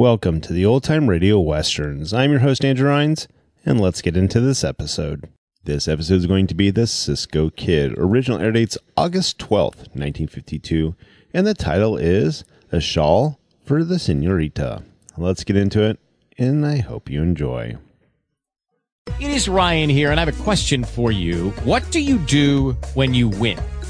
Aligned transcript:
Welcome 0.00 0.40
to 0.40 0.54
the 0.54 0.64
Old 0.64 0.82
Time 0.82 1.10
Radio 1.10 1.38
Westerns. 1.38 2.14
I'm 2.14 2.30
your 2.30 2.40
host, 2.40 2.64
Andrew 2.64 2.88
Rhynes, 2.88 3.28
and 3.66 3.78
let's 3.78 4.00
get 4.00 4.16
into 4.16 4.40
this 4.40 4.64
episode. 4.64 5.28
This 5.64 5.86
episode 5.86 6.14
is 6.14 6.26
going 6.26 6.46
to 6.46 6.54
be 6.54 6.70
The 6.70 6.86
Cisco 6.86 7.50
Kid. 7.50 7.92
Original 7.98 8.40
air 8.40 8.50
dates 8.50 8.78
August 8.96 9.36
12th, 9.36 9.92
1952, 9.92 10.94
and 11.34 11.46
the 11.46 11.52
title 11.52 11.98
is 11.98 12.44
A 12.72 12.80
Shawl 12.80 13.38
for 13.66 13.84
the 13.84 13.98
Senorita. 13.98 14.84
Let's 15.18 15.44
get 15.44 15.56
into 15.56 15.82
it, 15.82 16.00
and 16.38 16.64
I 16.64 16.78
hope 16.78 17.10
you 17.10 17.20
enjoy. 17.20 17.76
It 19.20 19.30
is 19.30 19.50
Ryan 19.50 19.90
here, 19.90 20.10
and 20.10 20.18
I 20.18 20.24
have 20.24 20.34
a 20.34 20.42
question 20.42 20.82
for 20.82 21.12
you. 21.12 21.50
What 21.64 21.90
do 21.90 22.00
you 22.00 22.16
do 22.20 22.72
when 22.94 23.12
you 23.12 23.28
win? 23.28 23.60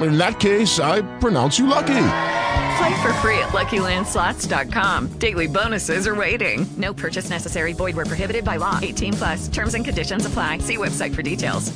In 0.00 0.16
that 0.16 0.40
case, 0.40 0.80
I 0.80 1.02
pronounce 1.18 1.58
you 1.58 1.66
lucky. 1.66 1.86
Play 2.78 3.02
for 3.02 3.12
free 3.14 3.38
at 3.38 3.50
LuckyLandSlots.com. 3.50 5.08
Daily 5.18 5.46
bonuses 5.46 6.06
are 6.06 6.14
waiting. 6.14 6.66
No 6.78 6.94
purchase 6.94 7.28
necessary. 7.28 7.72
Void 7.74 7.96
where 7.96 8.06
prohibited 8.06 8.44
by 8.44 8.56
law. 8.56 8.78
18 8.80 9.12
plus. 9.14 9.48
Terms 9.48 9.74
and 9.74 9.84
conditions 9.84 10.24
apply. 10.24 10.58
See 10.58 10.78
website 10.78 11.14
for 11.14 11.22
details. 11.22 11.72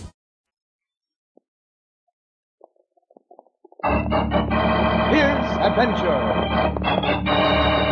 Here's 3.84 5.50
adventure. 5.60 6.20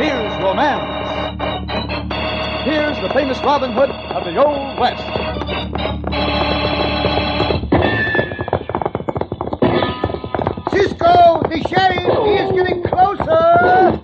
Here's 0.00 0.32
romance. 0.42 0.88
Here's 2.64 2.96
the 3.02 3.10
famous 3.12 3.38
Robin 3.40 3.72
Hood 3.72 3.90
of 3.90 4.24
the 4.24 4.42
Old 4.42 4.78
West. 4.78 6.41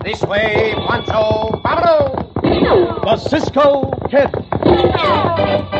This 0.03 0.21
way, 0.23 0.73
Pancho. 0.87 1.59
Vámonos! 1.63 2.25
The 3.03 3.17
Cisco 3.17 3.91
Kid. 4.09 5.78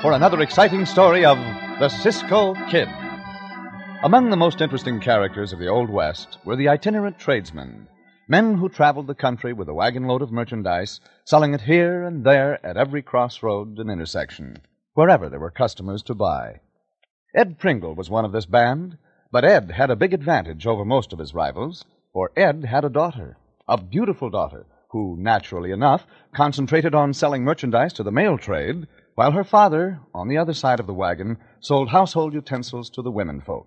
For 0.00 0.12
another 0.12 0.40
exciting 0.40 0.86
story 0.86 1.24
of 1.24 1.38
the 1.78 1.88
Cisco 1.88 2.54
Kid. 2.68 2.88
Among 4.02 4.28
the 4.28 4.36
most 4.36 4.60
interesting 4.60 5.00
characters 5.00 5.52
of 5.52 5.58
the 5.58 5.68
Old 5.68 5.88
West 5.88 6.38
were 6.44 6.56
the 6.56 6.68
itinerant 6.68 7.18
tradesmen, 7.18 7.88
men 8.28 8.58
who 8.58 8.68
traveled 8.68 9.06
the 9.06 9.14
country 9.14 9.52
with 9.52 9.68
a 9.68 9.74
wagon 9.74 10.06
load 10.06 10.22
of 10.22 10.32
merchandise, 10.32 11.00
selling 11.24 11.54
it 11.54 11.62
here 11.62 12.02
and 12.02 12.24
there 12.24 12.64
at 12.66 12.76
every 12.76 13.02
crossroad 13.02 13.78
and 13.78 13.90
intersection, 13.90 14.58
wherever 14.94 15.28
there 15.28 15.40
were 15.40 15.50
customers 15.50 16.02
to 16.02 16.14
buy. 16.14 16.60
Ed 17.34 17.58
Pringle 17.58 17.94
was 17.94 18.10
one 18.10 18.24
of 18.24 18.32
this 18.32 18.46
band, 18.46 18.98
but 19.30 19.44
Ed 19.44 19.70
had 19.70 19.90
a 19.90 19.96
big 19.96 20.12
advantage 20.12 20.66
over 20.66 20.84
most 20.84 21.12
of 21.12 21.18
his 21.18 21.34
rivals, 21.34 21.84
for 22.12 22.30
Ed 22.36 22.64
had 22.64 22.84
a 22.84 22.90
daughter, 22.90 23.36
a 23.68 23.76
beautiful 23.76 24.30
daughter, 24.30 24.66
who, 24.90 25.16
naturally 25.18 25.70
enough, 25.70 26.06
concentrated 26.34 26.94
on 26.94 27.12
selling 27.12 27.42
merchandise 27.42 27.92
to 27.94 28.02
the 28.02 28.12
male 28.12 28.38
trade, 28.38 28.86
while 29.14 29.32
her 29.32 29.44
father, 29.44 30.00
on 30.12 30.28
the 30.28 30.38
other 30.38 30.54
side 30.54 30.80
of 30.80 30.86
the 30.86 30.94
wagon, 30.94 31.36
sold 31.60 31.90
household 31.90 32.34
utensils 32.34 32.90
to 32.90 33.02
the 33.02 33.10
women 33.10 33.40
folk. 33.40 33.66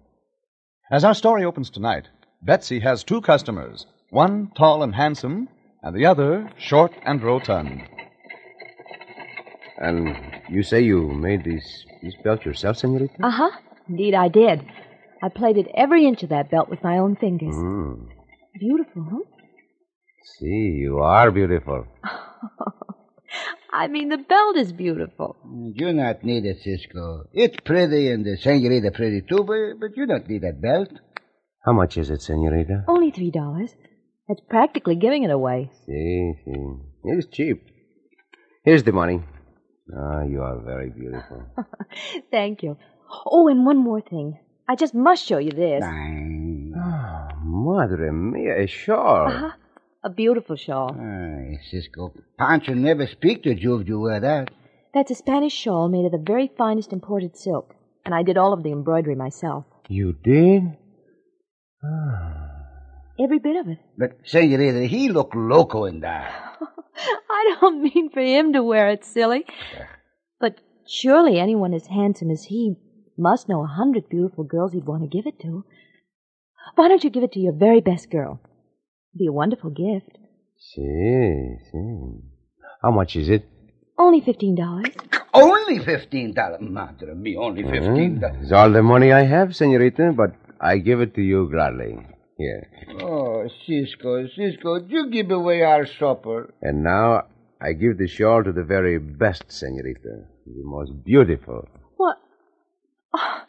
As 0.91 1.03
our 1.03 1.13
story 1.13 1.43
opens 1.43 1.69
tonight, 1.69 2.07
Betsy 2.41 2.79
has 2.79 3.03
two 3.03 3.21
customers, 3.21 3.85
one 4.09 4.51
tall 4.55 4.83
and 4.83 4.95
handsome, 4.95 5.49
and 5.81 5.95
the 5.95 6.05
other 6.05 6.49
short 6.57 6.93
and 7.05 7.21
rotund. 7.23 7.83
And 9.77 10.15
you 10.49 10.63
say 10.63 10.81
you 10.81 11.07
made 11.11 11.43
these, 11.43 11.85
this 12.01 12.15
belt 12.23 12.45
yourself, 12.45 12.77
senorita? 12.77 13.13
Uh 13.23 13.29
huh. 13.29 13.51
Indeed, 13.87 14.15
I 14.15 14.27
did. 14.27 14.65
I 15.21 15.29
plated 15.29 15.67
every 15.75 16.05
inch 16.05 16.23
of 16.23 16.29
that 16.29 16.51
belt 16.51 16.69
with 16.69 16.83
my 16.83 16.97
own 16.97 17.15
fingers. 17.15 17.55
Mm. 17.55 18.07
Beautiful, 18.59 19.07
huh? 19.09 19.19
See, 20.39 20.79
you 20.81 20.99
are 20.99 21.31
beautiful. 21.31 21.85
I 23.77 23.87
mean, 23.87 24.09
the 24.09 24.17
belt 24.17 24.57
is 24.57 24.71
beautiful. 24.73 25.35
You 25.45 25.73
do 25.77 25.93
not 25.93 26.23
need 26.23 26.45
it, 26.45 26.57
Cisco. 26.63 27.25
It's 27.31 27.57
pretty 27.63 28.09
and 28.11 28.25
the 28.25 28.35
senorita 28.37 28.89
pretty 28.91 29.21
too, 29.21 29.43
but, 29.43 29.79
but 29.79 29.95
you 29.95 30.07
don't 30.07 30.27
need 30.27 30.41
that 30.41 30.59
belt. 30.59 30.89
How 31.63 31.73
much 31.73 31.95
is 31.97 32.09
it, 32.09 32.21
senorita? 32.23 32.85
Only 32.87 33.11
three 33.11 33.29
dollars. 33.29 33.75
That's 34.27 34.41
practically 34.49 34.95
giving 34.95 35.23
it 35.23 35.29
away. 35.31 35.69
See, 35.85 36.33
see. 36.43 36.63
It 37.03 37.17
is 37.19 37.27
cheap. 37.31 37.65
Here's 38.65 38.83
the 38.83 38.93
money. 38.93 39.23
Ah, 39.95 40.23
you 40.23 40.41
are 40.41 40.59
very 40.65 40.89
beautiful. 40.89 41.45
Thank 42.31 42.63
you. 42.63 42.77
Oh, 43.25 43.47
and 43.47 43.63
one 43.63 43.77
more 43.77 44.01
thing. 44.01 44.39
I 44.67 44.75
just 44.75 44.95
must 44.95 45.23
show 45.23 45.37
you 45.37 45.51
this. 45.51 45.83
Ah, 45.85 47.29
madre 47.43 48.09
mia, 48.11 48.63
a 48.63 48.67
shawl. 48.67 49.27
Uh-huh. 49.27 49.51
A 50.07 50.09
beautiful 50.09 50.55
shawl. 50.55 50.95
Ay, 50.97 51.59
Cisco. 51.69 52.13
Pancho 52.39 52.73
never 52.73 53.07
speak 53.07 53.43
to 53.43 53.53
you 53.53 53.75
if 53.75 53.89
you 53.89 53.99
wear 53.99 54.21
that. 54.21 54.49
That's 54.93 55.11
a 55.11 55.15
Spanish 55.15 55.51
shawl 55.51 55.89
made 55.89 56.05
of 56.05 56.13
the 56.13 56.31
very 56.33 56.49
finest 56.57 56.93
imported 56.93 57.35
silk. 57.35 57.75
And 58.05 58.15
I 58.15 58.23
did 58.23 58.37
all 58.37 58.53
of 58.53 58.63
the 58.63 58.71
embroidery 58.71 59.15
myself. 59.15 59.65
You 59.89 60.13
did? 60.13 60.63
Ah. 61.83 62.37
Every 63.19 63.39
bit 63.39 63.57
of 63.57 63.67
it. 63.67 63.79
But, 63.97 64.13
senorita, 64.23 64.85
he 64.85 65.09
look 65.09 65.33
loco 65.35 65.83
in 65.83 65.99
that. 65.99 66.31
I 67.29 67.57
don't 67.59 67.83
mean 67.83 68.09
for 68.09 68.21
him 68.21 68.53
to 68.53 68.63
wear 68.63 68.87
it, 68.87 69.03
silly. 69.03 69.45
But 70.39 70.61
surely 70.87 71.37
anyone 71.37 71.73
as 71.73 71.87
handsome 71.87 72.31
as 72.31 72.45
he 72.45 72.77
must 73.17 73.49
know 73.49 73.61
a 73.61 73.67
hundred 73.67 74.07
beautiful 74.07 74.45
girls 74.45 74.71
he'd 74.71 74.85
want 74.85 75.01
to 75.03 75.17
give 75.17 75.27
it 75.27 75.37
to. 75.41 75.65
Why 76.75 76.87
don't 76.87 77.03
you 77.03 77.09
give 77.09 77.23
it 77.23 77.33
to 77.33 77.41
your 77.41 77.51
very 77.51 77.81
best 77.81 78.09
girl? 78.09 78.39
It'd 79.11 79.19
be 79.19 79.27
a 79.27 79.31
wonderful 79.31 79.69
gift. 79.71 80.17
See, 80.59 81.55
see. 81.71 81.97
How 82.81 82.91
much 82.91 83.15
is 83.15 83.29
it? 83.29 83.45
Only 83.97 84.21
fifteen 84.21 84.55
dollars. 84.55 84.85
Only 85.33 85.79
fifteen 85.79 86.33
dollars. 86.33 86.59
Madre 86.61 87.13
me, 87.15 87.35
only 87.35 87.63
fifteen 87.63 88.17
Uh, 88.17 88.27
dollars. 88.27 88.43
It's 88.43 88.51
all 88.51 88.71
the 88.71 88.83
money 88.83 89.11
I 89.11 89.23
have, 89.23 89.55
senorita, 89.55 90.13
but 90.15 90.33
I 90.61 90.77
give 90.77 91.01
it 91.01 91.15
to 91.15 91.21
you 91.21 91.49
gladly. 91.49 91.97
Here. 92.37 92.67
Oh, 93.01 93.47
Cisco, 93.65 94.27
Cisco, 94.27 94.75
you 94.87 95.09
give 95.09 95.31
away 95.31 95.63
our 95.63 95.87
supper. 95.87 96.53
And 96.61 96.83
now 96.83 97.23
I 97.59 97.73
give 97.73 97.97
the 97.97 98.07
shawl 98.07 98.43
to 98.43 98.51
the 98.51 98.63
very 98.63 98.99
best, 98.99 99.45
senorita. 99.51 100.25
The 100.45 100.63
most 100.63 100.91
beautiful. 101.03 101.67
What? 101.97 102.17
Oh, 103.15 103.41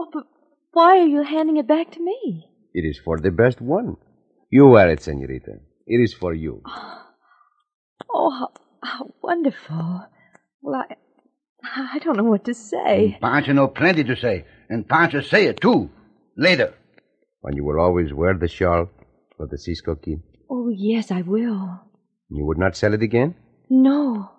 oh, 0.00 0.08
but 0.12 0.24
why 0.72 0.98
are 0.98 1.06
you 1.06 1.22
handing 1.22 1.56
it 1.58 1.68
back 1.68 1.92
to 1.92 2.00
me? 2.02 2.46
It 2.74 2.80
is 2.84 2.98
for 3.04 3.18
the 3.20 3.30
best 3.30 3.60
one. 3.60 3.96
You 4.52 4.66
wear 4.66 4.90
it, 4.90 5.00
senorita. 5.00 5.52
It 5.86 5.96
is 5.96 6.12
for 6.14 6.34
you. 6.34 6.62
Oh, 8.14 8.30
how, 8.30 8.50
how 8.82 9.14
wonderful. 9.22 10.04
Well, 10.60 10.84
I, 10.86 11.94
I 11.94 11.98
don't 12.00 12.18
know 12.18 12.24
what 12.24 12.44
to 12.44 12.52
say. 12.52 13.16
Pancho 13.22 13.52
know 13.52 13.68
plenty 13.68 14.04
to 14.04 14.14
say, 14.14 14.44
and 14.68 14.86
Pancho 14.86 15.22
say 15.22 15.46
it 15.46 15.62
too. 15.62 15.88
Later. 16.36 16.74
And 17.42 17.56
you 17.56 17.64
will 17.64 17.80
always 17.80 18.12
wear 18.12 18.34
the 18.34 18.48
shawl 18.48 18.90
for 19.38 19.46
the 19.50 19.56
Cisco 19.56 19.94
kid. 19.94 20.20
Oh, 20.50 20.68
yes, 20.68 21.10
I 21.10 21.22
will. 21.22 21.80
You 22.28 22.44
would 22.44 22.58
not 22.58 22.76
sell 22.76 22.92
it 22.92 23.00
again? 23.02 23.34
No. 23.70 24.30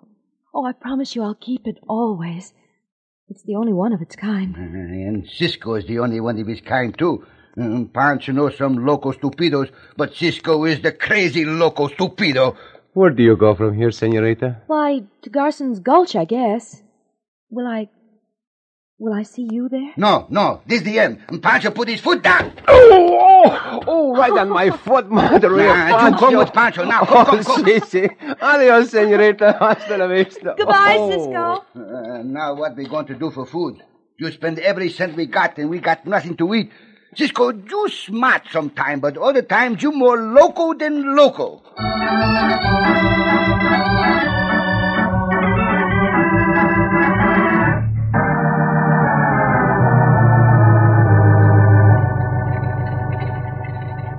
Oh, 0.54 0.64
I 0.64 0.70
promise 0.72 1.16
you 1.16 1.24
I'll 1.24 1.34
keep 1.34 1.66
it 1.66 1.78
always. 1.88 2.54
It's 3.28 3.42
the 3.42 3.56
only 3.56 3.72
one 3.72 3.92
of 3.92 4.02
its 4.02 4.14
kind. 4.14 4.54
Uh, 4.54 4.60
And 5.08 5.28
Cisco 5.28 5.74
is 5.74 5.86
the 5.86 5.98
only 5.98 6.20
one 6.20 6.38
of 6.38 6.46
his 6.46 6.60
kind, 6.60 6.96
too. 6.96 7.26
Um, 7.56 7.88
Pancho 7.92 8.32
knows 8.32 8.56
some 8.56 8.84
loco 8.84 9.12
stupidos, 9.12 9.70
but 9.96 10.14
Cisco 10.14 10.64
is 10.64 10.80
the 10.82 10.92
crazy 10.92 11.44
loco 11.44 11.88
stupido. 11.88 12.56
Where 12.94 13.10
do 13.10 13.22
you 13.22 13.36
go 13.36 13.54
from 13.54 13.76
here, 13.76 13.90
senorita? 13.90 14.62
Why, 14.66 15.02
to 15.22 15.30
Garson's 15.30 15.80
Gulch, 15.80 16.16
I 16.16 16.24
guess. 16.24 16.82
Will 17.50 17.66
I. 17.66 17.88
Will 18.98 19.12
I 19.12 19.24
see 19.24 19.48
you 19.50 19.68
there? 19.68 19.92
No, 19.96 20.26
no, 20.30 20.62
this 20.66 20.78
is 20.78 20.84
the 20.84 21.00
end. 21.00 21.18
And 21.28 21.42
Pancho 21.42 21.72
put 21.72 21.88
his 21.88 22.00
foot 22.00 22.22
down. 22.22 22.52
Oh, 22.68 23.18
oh, 23.20 23.80
oh, 23.88 24.16
right 24.16 24.30
on 24.32 24.48
my 24.48 24.70
foot, 24.84 25.10
madre 25.10 25.48
Nah, 25.66 26.08
you 26.10 26.16
come 26.16 26.36
with 26.36 26.52
Pancho 26.52 26.84
now. 26.84 27.04
Come, 27.04 27.18
Oh, 27.18 27.24
come, 27.24 27.44
come. 27.44 27.64
si, 27.66 27.80
si. 27.80 28.08
Adios, 28.40 28.90
senorita. 28.90 29.52
Hasta 29.58 29.98
la 29.98 30.06
vista. 30.06 30.54
Goodbye, 30.56 30.96
Oh. 30.96 31.10
Cisco. 31.10 31.64
Uh, 31.80 32.22
now 32.22 32.54
what 32.54 32.76
we 32.76 32.86
going 32.86 33.06
to 33.06 33.14
do 33.14 33.32
for 33.32 33.44
food? 33.46 33.82
You 34.16 34.30
spend 34.30 34.60
every 34.60 34.88
cent 34.90 35.16
we 35.16 35.26
got, 35.26 35.58
and 35.58 35.68
we 35.70 35.80
got 35.80 36.06
nothing 36.06 36.36
to 36.36 36.54
eat. 36.54 36.70
Cisco, 37.16 37.52
you 37.52 37.88
smart 37.88 38.42
sometime, 38.50 39.00
but 39.00 39.16
other 39.16 39.42
times 39.42 39.82
you 39.82 39.92
more 39.92 40.18
loco 40.20 40.74
than 40.74 41.14
loco. 41.14 41.62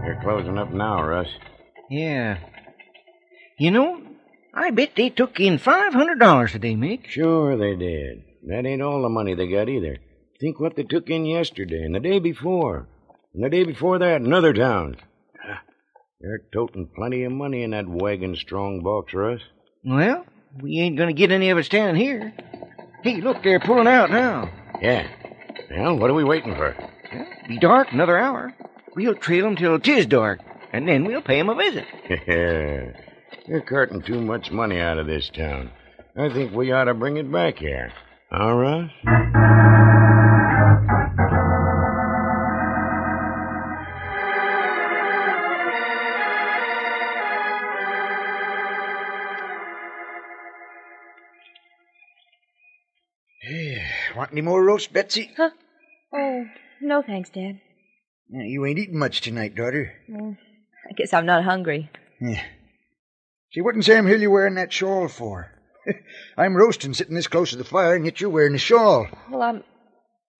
You're 0.06 0.20
closing 0.22 0.58
up 0.58 0.72
now, 0.72 1.04
Russ. 1.04 1.28
Yeah. 1.90 2.38
You 3.58 3.72
know, 3.72 4.02
I 4.54 4.72
bet 4.72 4.92
they 4.96 5.10
took 5.10 5.40
in 5.40 5.58
$500 5.60 6.52
today, 6.52 6.76
Mick. 6.76 7.08
Sure 7.08 7.58
they 7.58 7.76
did. 7.76 8.24
That 8.48 8.66
ain't 8.66 8.82
all 8.82 9.02
the 9.02 9.10
money 9.10 9.34
they 9.34 9.48
got 9.48 9.70
either. 9.70 9.98
Think 10.40 10.60
what 10.60 10.76
they 10.76 10.84
took 10.84 11.10
in 11.10 11.26
yesterday 11.26 11.84
and 11.84 11.96
the 11.96 12.00
day 12.00 12.20
before. 12.20 12.88
And 13.34 13.44
the 13.44 13.50
day 13.50 13.64
before 13.64 14.00
that 14.00 14.22
in 14.22 14.34
other 14.34 14.54
towns. 14.54 14.98
They're 16.22 16.42
toting 16.54 16.90
plenty 16.96 17.24
of 17.24 17.32
money 17.32 17.64
in 17.64 17.72
that 17.72 17.88
wagon 17.88 18.36
strong 18.36 18.82
box, 18.82 19.14
Russ. 19.14 19.42
Well, 19.84 20.26
we 20.62 20.80
ain't 20.80 20.98
gonna 20.98 21.14
get 21.14 21.32
any 21.32 21.50
of 21.50 21.58
it 21.58 21.66
standing 21.66 22.02
here. 22.02 22.34
Hey, 23.04 23.22
look, 23.22 23.44
they're 23.44 23.60
pulling 23.60 23.88
out 23.88 24.10
now. 24.10 24.50
Yeah. 24.82 25.08
Well, 25.70 25.98
what 25.98 26.10
are 26.10 26.14
we 26.16 26.24
waiting 26.24 26.56
for? 26.56 26.76
Be 27.48 27.60
dark 27.60 27.92
another 27.92 28.18
hour. 28.18 28.54
We'll 28.96 29.14
trail 29.16 29.46
'em 29.46 29.56
till 29.56 29.80
'tis 29.80 30.06
dark, 30.08 30.40
and 30.74 30.88
then 30.88 31.06
we'll 31.06 31.22
pay 31.22 31.40
'em 31.40 31.50
a 31.50 31.56
visit. 31.56 31.86
They're 33.48 33.62
carting 33.68 34.02
too 34.02 34.22
much 34.22 34.52
money 34.52 34.80
out 34.80 34.98
of 34.98 35.06
this 35.06 35.30
town. 35.30 35.70
I 36.18 36.30
think 36.30 36.54
we 36.54 36.72
ought 36.72 36.86
to 36.86 36.94
bring 36.94 37.18
it 37.18 37.32
back 37.32 37.58
here. 37.60 37.92
Huh, 38.32 38.54
Russ? 38.54 38.92
Any 54.36 54.42
more 54.42 54.62
roast, 54.62 54.92
Betsy? 54.92 55.32
Huh? 55.38 55.52
Oh, 56.14 56.46
no 56.82 57.02
thanks, 57.02 57.30
Dad. 57.30 57.62
Yeah, 58.30 58.44
you 58.44 58.66
ain't 58.66 58.80
eating 58.80 59.00
much 59.00 59.22
tonight, 59.22 59.56
daughter. 59.56 59.94
Well, 60.10 60.36
I 60.90 60.94
guess 60.94 61.14
I'm 61.14 61.26
not 61.26 61.46
hungry. 61.46 61.90
Yeah. 62.20 62.44
See, 63.54 63.62
what 63.62 63.76
in 63.76 63.82
Sam 63.82 64.06
Hill 64.06 64.20
you 64.20 64.30
wearing 64.30 64.56
that 64.56 64.74
shawl 64.74 65.08
for? 65.08 65.52
I'm 66.38 66.58
roasting 66.58 66.94
sitting 66.94 67.16
this 67.16 67.28
close 67.28 67.52
to 67.52 67.56
the 67.56 67.64
fire, 67.64 67.96
and 67.96 68.04
yet 68.04 68.20
you're 68.20 68.30
wearing 68.30 68.56
a 68.56 68.60
shawl. 68.60 69.08
Well, 69.32 69.42
I'm. 69.42 69.64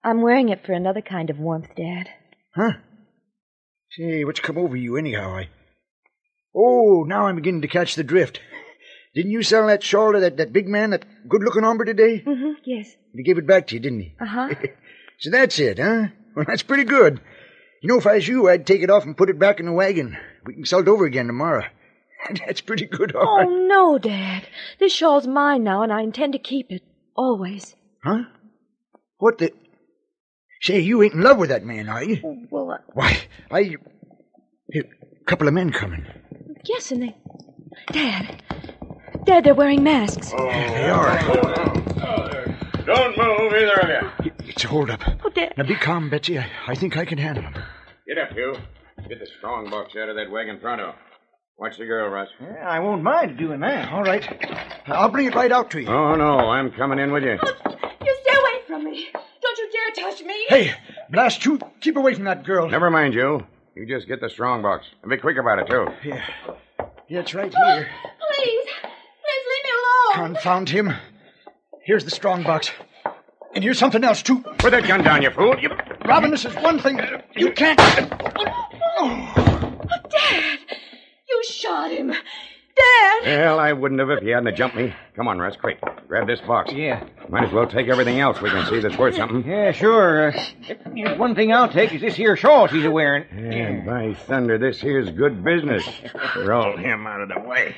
I'm 0.04 0.22
wearing 0.22 0.50
it 0.50 0.66
for 0.66 0.74
another 0.74 1.02
kind 1.02 1.30
of 1.30 1.40
warmth, 1.40 1.74
Dad. 1.76 2.10
Huh? 2.54 2.74
Say, 3.92 4.26
what's 4.26 4.42
come 4.42 4.58
over 4.58 4.76
you 4.76 4.98
anyhow? 4.98 5.36
I. 5.36 5.50
Oh, 6.54 7.06
now 7.08 7.28
I'm 7.28 7.38
beginning 7.38 7.62
to 7.62 7.68
catch 7.70 7.96
the 7.96 8.04
drift. 8.04 8.42
Didn't 9.16 9.32
you 9.32 9.44
sell 9.44 9.68
that 9.68 9.82
shawl 9.82 10.12
to 10.14 10.20
that, 10.20 10.38
that 10.38 10.52
big 10.54 10.68
man, 10.68 10.90
that 10.90 11.06
good 11.30 11.42
looking 11.42 11.64
hombre 11.64 11.86
today? 11.86 12.22
Mm-hmm, 12.26 12.52
yes. 12.66 12.96
He 13.14 13.24
gave 13.24 13.38
it 13.38 13.48
back 13.48 13.68
to 13.68 13.76
you, 13.76 13.80
didn't 13.80 14.02
he? 14.02 14.16
Uh-huh. 14.20 14.50
So 15.18 15.30
that's 15.30 15.58
it, 15.60 15.80
huh? 15.80 16.08
Well, 16.36 16.44
that's 16.46 16.62
pretty 16.62 16.84
good. 16.84 17.22
You 17.82 17.88
know, 17.88 17.98
if 17.98 18.06
I 18.06 18.16
was 18.16 18.28
you, 18.28 18.50
I'd 18.50 18.68
take 18.68 18.82
it 18.82 18.90
off 18.90 19.06
and 19.06 19.16
put 19.16 19.30
it 19.30 19.40
back 19.40 19.62
in 19.62 19.66
the 19.66 19.72
wagon. 19.72 20.18
We 20.46 20.56
can 20.56 20.66
sell 20.66 20.82
it 20.82 20.90
over 20.90 21.06
again 21.06 21.28
tomorrow. 21.28 21.64
That's 22.46 22.60
pretty 22.60 22.86
good, 22.86 23.16
all 23.16 23.40
Oh, 23.42 23.68
no, 23.68 23.98
Dad. 23.98 24.46
This 24.80 24.92
shawl's 24.92 25.26
mine 25.26 25.64
now, 25.64 25.84
and 25.84 25.94
I 25.94 26.02
intend 26.02 26.34
to 26.34 26.40
keep 26.40 26.70
it. 26.70 26.82
Always. 27.16 27.76
Huh? 28.04 28.24
What 29.20 29.38
the... 29.38 29.54
Say, 30.62 30.80
you 30.82 31.02
ain't 31.02 31.14
in 31.14 31.22
love 31.22 31.38
with 31.38 31.50
that 31.50 31.64
man, 31.64 31.88
are 31.88 32.04
you? 32.04 32.48
Well, 32.50 32.72
uh, 32.72 32.78
Why, 32.94 33.18
I. 33.52 33.76
A 34.74 34.84
couple 35.26 35.48
of 35.48 35.54
men 35.54 35.72
coming. 35.72 36.06
yes, 36.66 36.92
and 36.92 37.04
they. 37.04 37.16
Dad. 37.92 38.44
Dad, 39.26 39.44
they're 39.44 39.56
wearing 39.56 39.84
masks. 39.84 40.32
Oh, 40.38 40.46
they 40.46 40.90
are. 40.90 41.20
Don't 42.86 43.18
move, 43.18 43.54
either 43.54 43.80
of 43.80 43.90
you. 44.24 44.32
It's 44.48 44.64
a 44.64 44.68
holdup. 44.68 45.02
Oh, 45.24 45.30
Dad. 45.30 45.54
Now 45.58 45.64
be 45.64 45.76
calm, 45.76 46.10
Betsy. 46.10 46.38
I, 46.38 46.48
I 46.68 46.76
think 46.76 46.96
I 46.98 47.06
can 47.06 47.18
handle 47.18 47.44
him. 47.44 47.56
Get 48.08 48.18
up, 48.20 48.36
you. 48.36 48.56
Get 49.10 49.20
the 49.20 49.26
strong 49.38 49.70
box 49.70 49.96
out 49.96 50.10
of 50.10 50.16
that 50.16 50.30
wagon 50.30 50.60
pronto. 50.60 50.94
Watch 51.58 51.78
the 51.78 51.86
girl, 51.86 52.10
Russ. 52.10 52.30
Yeah, 52.40 52.68
I 52.68 52.80
won't 52.80 53.02
mind 53.02 53.38
doing 53.38 53.62
that. 53.62 53.92
All 53.92 54.04
right. 54.04 54.26
I'll 54.88 55.10
bring 55.10 55.26
it 55.28 55.36
right 55.36 55.52
out 55.52 55.72
to 55.72 55.80
you. 55.82 55.88
Oh, 55.88 56.16
no, 56.16 56.38
I'm 56.38 56.72
coming 56.72 57.00
in 57.00 57.12
with 57.12 57.24
you. 57.24 57.40
Oh, 57.42 57.54
you 58.06 58.18
stay 58.22 58.36
away 58.38 58.62
from 58.68 58.84
me. 58.84 59.08
Don't 59.14 59.58
you 59.58 59.72
dare 59.72 59.92
touch 60.12 60.22
me. 60.24 60.46
Hey, 60.50 60.74
blast 61.10 61.44
you. 61.46 61.60
Keep 61.82 61.96
away 61.98 62.14
from 62.14 62.26
that 62.26 62.44
girl. 62.44 62.70
Never 62.70 62.90
mind 62.92 63.14
you. 63.14 63.44
You 63.76 63.86
just 63.88 64.08
get 64.08 64.22
the 64.22 64.30
strong 64.30 64.62
box. 64.62 64.86
And 65.02 65.10
be 65.10 65.18
quick 65.18 65.38
about 65.38 65.60
it, 65.60 65.68
too. 65.68 65.88
Yeah. 66.04 66.24
Yeah, 67.08 67.20
it's 67.22 67.34
right 67.34 67.54
oh, 67.56 67.66
here. 67.76 67.90
Oh, 67.90 68.10
Please, 68.36 68.66
please 68.66 69.46
leave 69.50 69.64
me 69.64 69.72
alone. 69.72 69.96
Confound 70.16 70.70
him. 70.70 70.94
Here's 71.84 72.06
the 72.06 72.10
strong 72.10 72.44
box. 72.44 72.72
And 73.54 73.62
here's 73.62 73.78
something 73.78 74.02
else, 74.02 74.24
too. 74.24 74.40
Put 74.60 74.72
that 74.72 74.88
gun 74.88 75.04
down, 75.04 75.22
you 75.22 75.30
fool. 75.30 75.60
You... 75.60 75.70
Robin, 76.06 76.32
this 76.32 76.46
is 76.46 76.56
one 76.56 76.80
thing. 76.80 77.02
You 77.36 77.52
can't. 77.52 77.78
Oh, 77.82 78.10
oh, 78.98 79.34
oh, 79.38 80.10
Dad, 80.10 80.60
you 81.28 81.44
shot 81.44 81.92
him. 81.92 82.14
Dad! 82.76 83.22
Well, 83.26 83.60
I 83.60 83.74
wouldn't 83.74 84.00
have 84.00 84.10
if 84.10 84.24
you 84.24 84.34
hadn't 84.34 84.48
have 84.48 84.56
jumped 84.56 84.76
me. 84.76 84.94
Come 85.16 85.28
on, 85.28 85.40
Russ, 85.40 85.56
quick. 85.56 85.80
Grab 86.08 86.28
this 86.28 86.42
box. 86.42 86.72
Yeah. 86.74 87.04
Might 87.30 87.46
as 87.46 87.54
well 87.54 87.66
take 87.68 87.88
everything 87.88 88.20
else 88.20 88.42
we 88.42 88.50
can 88.50 88.66
see 88.68 88.80
that's 88.80 88.98
worth 88.98 89.16
something. 89.16 89.46
Yeah, 89.50 89.72
sure. 89.72 90.34
Uh, 90.34 91.16
one 91.16 91.36
thing 91.36 91.54
I'll 91.54 91.72
take 91.72 91.94
is 91.94 92.02
this 92.02 92.16
here 92.16 92.36
shawl 92.36 92.68
she's 92.68 92.84
a 92.86 92.92
wearing. 92.92 93.26
Yeah, 93.34 93.82
by 93.86 94.14
thunder, 94.14 94.58
this 94.58 94.80
here's 94.82 95.10
good 95.12 95.44
business. 95.44 95.88
Roll 96.36 96.78
him 96.78 97.08
out 97.08 97.22
of 97.22 97.30
the 97.30 97.40
way. 97.40 97.76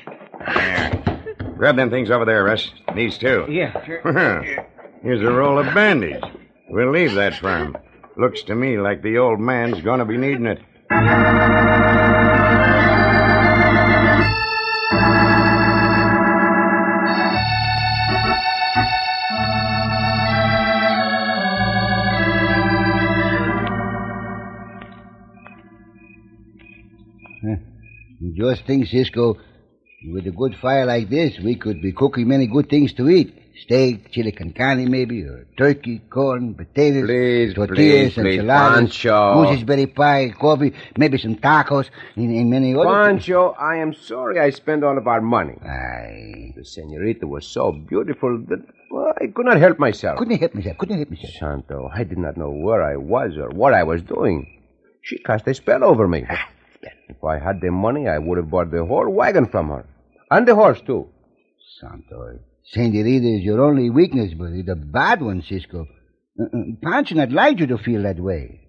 There. 0.54 1.54
Grab 1.56 1.76
them 1.76 1.90
things 1.90 2.10
over 2.10 2.24
there, 2.24 2.44
Russ. 2.44 2.70
These 2.94 3.18
too. 3.18 3.46
Yeah, 3.48 3.84
sure. 3.84 4.02
Here's 5.02 5.20
a 5.22 5.30
roll 5.30 5.60
of 5.60 5.72
bandage. 5.74 6.22
We'll 6.70 6.90
leave 6.90 7.14
that 7.14 7.34
for 7.36 7.56
him. 7.56 7.76
Looks 8.16 8.42
to 8.44 8.54
me 8.56 8.78
like 8.78 9.00
the 9.00 9.18
old 9.18 9.38
man's 9.38 9.80
gonna 9.80 10.04
be 10.04 10.16
needing 10.16 10.46
it. 10.46 10.60
Just 28.38 28.64
think, 28.66 28.86
Cisco, 28.86 29.36
with 30.12 30.24
a 30.28 30.30
good 30.30 30.54
fire 30.56 30.86
like 30.86 31.10
this, 31.10 31.40
we 31.40 31.56
could 31.56 31.82
be 31.82 31.90
cooking 31.90 32.28
many 32.28 32.46
good 32.46 32.68
things 32.70 32.92
to 32.94 33.08
eat. 33.08 33.34
Steak, 33.64 34.12
chili 34.12 34.30
con 34.30 34.52
carne, 34.52 34.88
maybe, 34.88 35.24
or 35.24 35.44
turkey, 35.56 36.00
corn, 36.08 36.54
potatoes, 36.54 37.08
Please, 37.08 37.54
tortillas, 37.54 38.14
please, 38.14 38.14
please, 38.14 38.34
enchiladas, 38.36 38.78
Pancho. 38.78 39.34
gooseberry 39.34 39.86
pie, 39.88 40.32
coffee, 40.38 40.72
maybe 40.96 41.18
some 41.18 41.34
tacos, 41.34 41.90
and, 42.14 42.30
and 42.30 42.48
many 42.48 42.76
other 42.76 42.84
Pancho, 42.84 43.56
I 43.58 43.78
am 43.78 43.92
sorry 43.92 44.38
I 44.38 44.50
spent 44.50 44.84
all 44.84 44.96
of 44.96 45.08
our 45.08 45.20
money. 45.20 45.56
Aye. 45.60 46.52
The 46.56 46.64
senorita 46.64 47.26
was 47.26 47.44
so 47.44 47.72
beautiful 47.72 48.38
that 48.50 48.64
well, 48.92 49.12
I 49.20 49.26
could 49.26 49.46
not 49.46 49.56
help 49.58 49.80
myself. 49.80 50.20
Couldn't 50.20 50.38
help 50.38 50.54
myself, 50.54 50.78
couldn't 50.78 50.98
help 50.98 51.10
myself. 51.10 51.34
Santo, 51.40 51.90
I 51.92 52.04
did 52.04 52.18
not 52.18 52.36
know 52.36 52.50
where 52.50 52.84
I 52.84 52.94
was 52.94 53.36
or 53.36 53.48
what 53.50 53.74
I 53.74 53.82
was 53.82 54.00
doing. 54.02 54.60
She 55.02 55.18
cast 55.18 55.48
a 55.48 55.54
spell 55.54 55.82
over 55.82 56.06
me. 56.06 56.24
Ah. 56.30 56.48
If 57.08 57.24
I 57.24 57.38
had 57.38 57.60
the 57.60 57.70
money, 57.70 58.06
I 58.08 58.18
would 58.18 58.38
have 58.38 58.50
bought 58.50 58.70
the 58.70 58.84
whole 58.84 59.08
wagon 59.08 59.46
from 59.46 59.68
her. 59.68 59.86
And 60.30 60.46
the 60.46 60.54
horse, 60.54 60.80
too. 60.80 61.08
Santo, 61.80 62.38
Senorita 62.64 63.26
is 63.38 63.42
your 63.42 63.62
only 63.62 63.88
weakness, 63.88 64.34
but 64.34 64.52
it's 64.52 64.68
a 64.68 64.74
bad 64.74 65.22
one, 65.22 65.42
Cisco. 65.42 65.86
Uh, 66.38 66.44
uh, 66.44 66.62
Pancho 66.82 67.14
not 67.14 67.32
like 67.32 67.58
you 67.60 67.66
to 67.66 67.78
feel 67.78 68.02
that 68.02 68.20
way. 68.20 68.60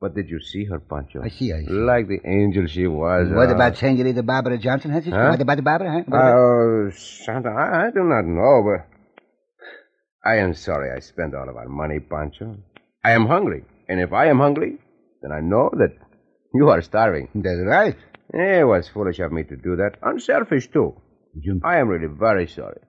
But 0.00 0.14
did 0.14 0.28
you 0.28 0.40
see 0.40 0.64
her, 0.66 0.78
Pancho? 0.78 1.22
I 1.24 1.28
see, 1.28 1.52
I 1.52 1.62
see. 1.62 1.72
Like 1.72 2.06
the 2.06 2.20
angel 2.24 2.66
she 2.66 2.86
was. 2.86 3.28
What 3.30 3.48
uh, 3.48 3.54
about 3.54 3.76
Senorita 3.76 4.22
Barbara 4.22 4.58
Johnson, 4.58 4.92
Cisco? 4.94 5.10
Huh? 5.16 5.30
What 5.30 5.40
about 5.40 5.64
Barbara, 5.64 5.90
huh? 5.90 6.02
Barbara? 6.06 6.88
Uh, 6.88 6.90
Santa, 6.92 7.48
I, 7.48 7.86
I 7.86 7.90
do 7.90 8.04
not 8.04 8.24
know, 8.24 8.62
but 8.64 8.86
I 10.24 10.36
am 10.36 10.54
sorry 10.54 10.92
I 10.96 11.00
spent 11.00 11.34
all 11.34 11.48
of 11.48 11.56
our 11.56 11.68
money, 11.68 11.98
Pancho. 11.98 12.56
I 13.04 13.12
am 13.12 13.26
hungry, 13.26 13.64
and 13.88 14.00
if 14.00 14.12
I 14.12 14.26
am 14.26 14.38
hungry, 14.38 14.78
then 15.22 15.32
I 15.32 15.40
know 15.40 15.70
that 15.78 15.96
you 16.54 16.68
are 16.70 16.82
starving. 16.82 17.28
That's 17.34 17.60
right. 17.66 17.96
It 18.32 18.66
was 18.66 18.88
foolish 18.88 19.18
of 19.20 19.32
me 19.32 19.44
to 19.44 19.56
do 19.56 19.76
that. 19.76 19.92
Unselfish, 20.02 20.68
too. 20.70 20.94
You, 21.34 21.60
I 21.64 21.78
am 21.78 21.88
really 21.88 22.08
very 22.08 22.46
sorry. 22.48 22.80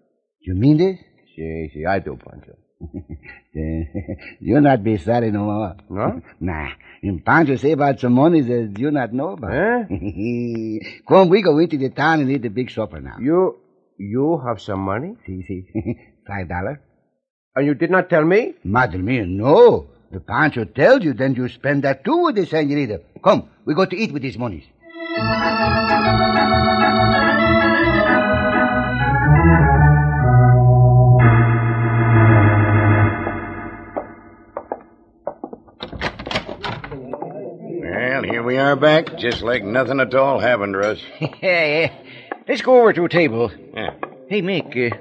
you 0.42 0.56
mean 0.56 0.78
this? 0.78 0.98
See, 1.36 1.70
see, 1.74 1.86
I 1.86 2.00
do, 2.00 2.18
Pancho. 2.18 2.56
you 4.40 4.62
not 4.62 4.84
be 4.84 4.98
sorry 4.98 5.32
no 5.32 5.44
more. 5.46 5.76
No? 5.90 6.22
Nah. 6.40 6.70
And 7.04 7.24
Pancho 7.24 7.56
say 7.58 7.72
about 7.72 8.00
some 8.00 8.14
money 8.14 8.42
that 8.42 8.76
you 8.78 8.90
not 8.92 9.14
know 9.14 9.32
about. 9.32 9.52
Eh? 9.54 9.84
Come, 11.08 11.30
we 11.30 11.42
go 11.44 11.58
into 11.60 11.78
the 11.78 11.90
town 11.90 12.22
and 12.22 12.32
eat 12.32 12.42
the 12.42 12.50
big 12.50 12.72
supper 12.72 13.00
now. 13.00 13.18
You, 13.20 13.58
you 13.98 14.42
have 14.46 14.62
some 14.62 14.80
money? 14.80 15.16
See, 15.26 15.44
see. 15.48 15.66
Five 16.28 16.50
dollar. 16.50 16.82
And 17.56 17.66
you 17.66 17.74
did 17.74 17.92
not 17.92 18.10
tell 18.10 18.24
me? 18.26 18.54
Madre 18.64 19.00
mia, 19.00 19.26
no. 19.26 19.88
The 20.12 20.20
Pancho 20.20 20.64
tells 20.66 21.04
you, 21.04 21.14
then 21.14 21.36
you 21.36 21.50
spend 21.50 21.84
that 21.84 22.04
too 22.06 22.18
with 22.24 22.36
the 22.36 22.46
senorita. 22.46 23.02
Come, 23.24 23.50
we 23.66 23.74
go 23.74 23.86
to 23.86 23.96
eat 23.96 24.12
with 24.12 24.22
these 24.22 24.38
monies. 24.38 24.64
Well, 37.30 38.24
here 38.24 38.44
we 38.44 38.58
are 38.58 38.76
back, 38.76 39.18
just 39.18 39.42
like 39.42 39.64
nothing 39.64 40.00
at 40.00 40.14
all 40.16 40.40
happened 40.40 40.74
to 40.74 40.82
us. 40.82 41.00
yeah, 41.22 41.30
yeah. 41.42 41.94
Let's 42.48 42.62
go 42.62 42.80
over 42.82 42.94
to 42.94 43.06
a 43.06 43.10
table. 43.10 43.52
Yeah. 43.74 43.92
Hey, 44.30 44.42
Mick, 44.42 44.72
uh, 44.72 44.98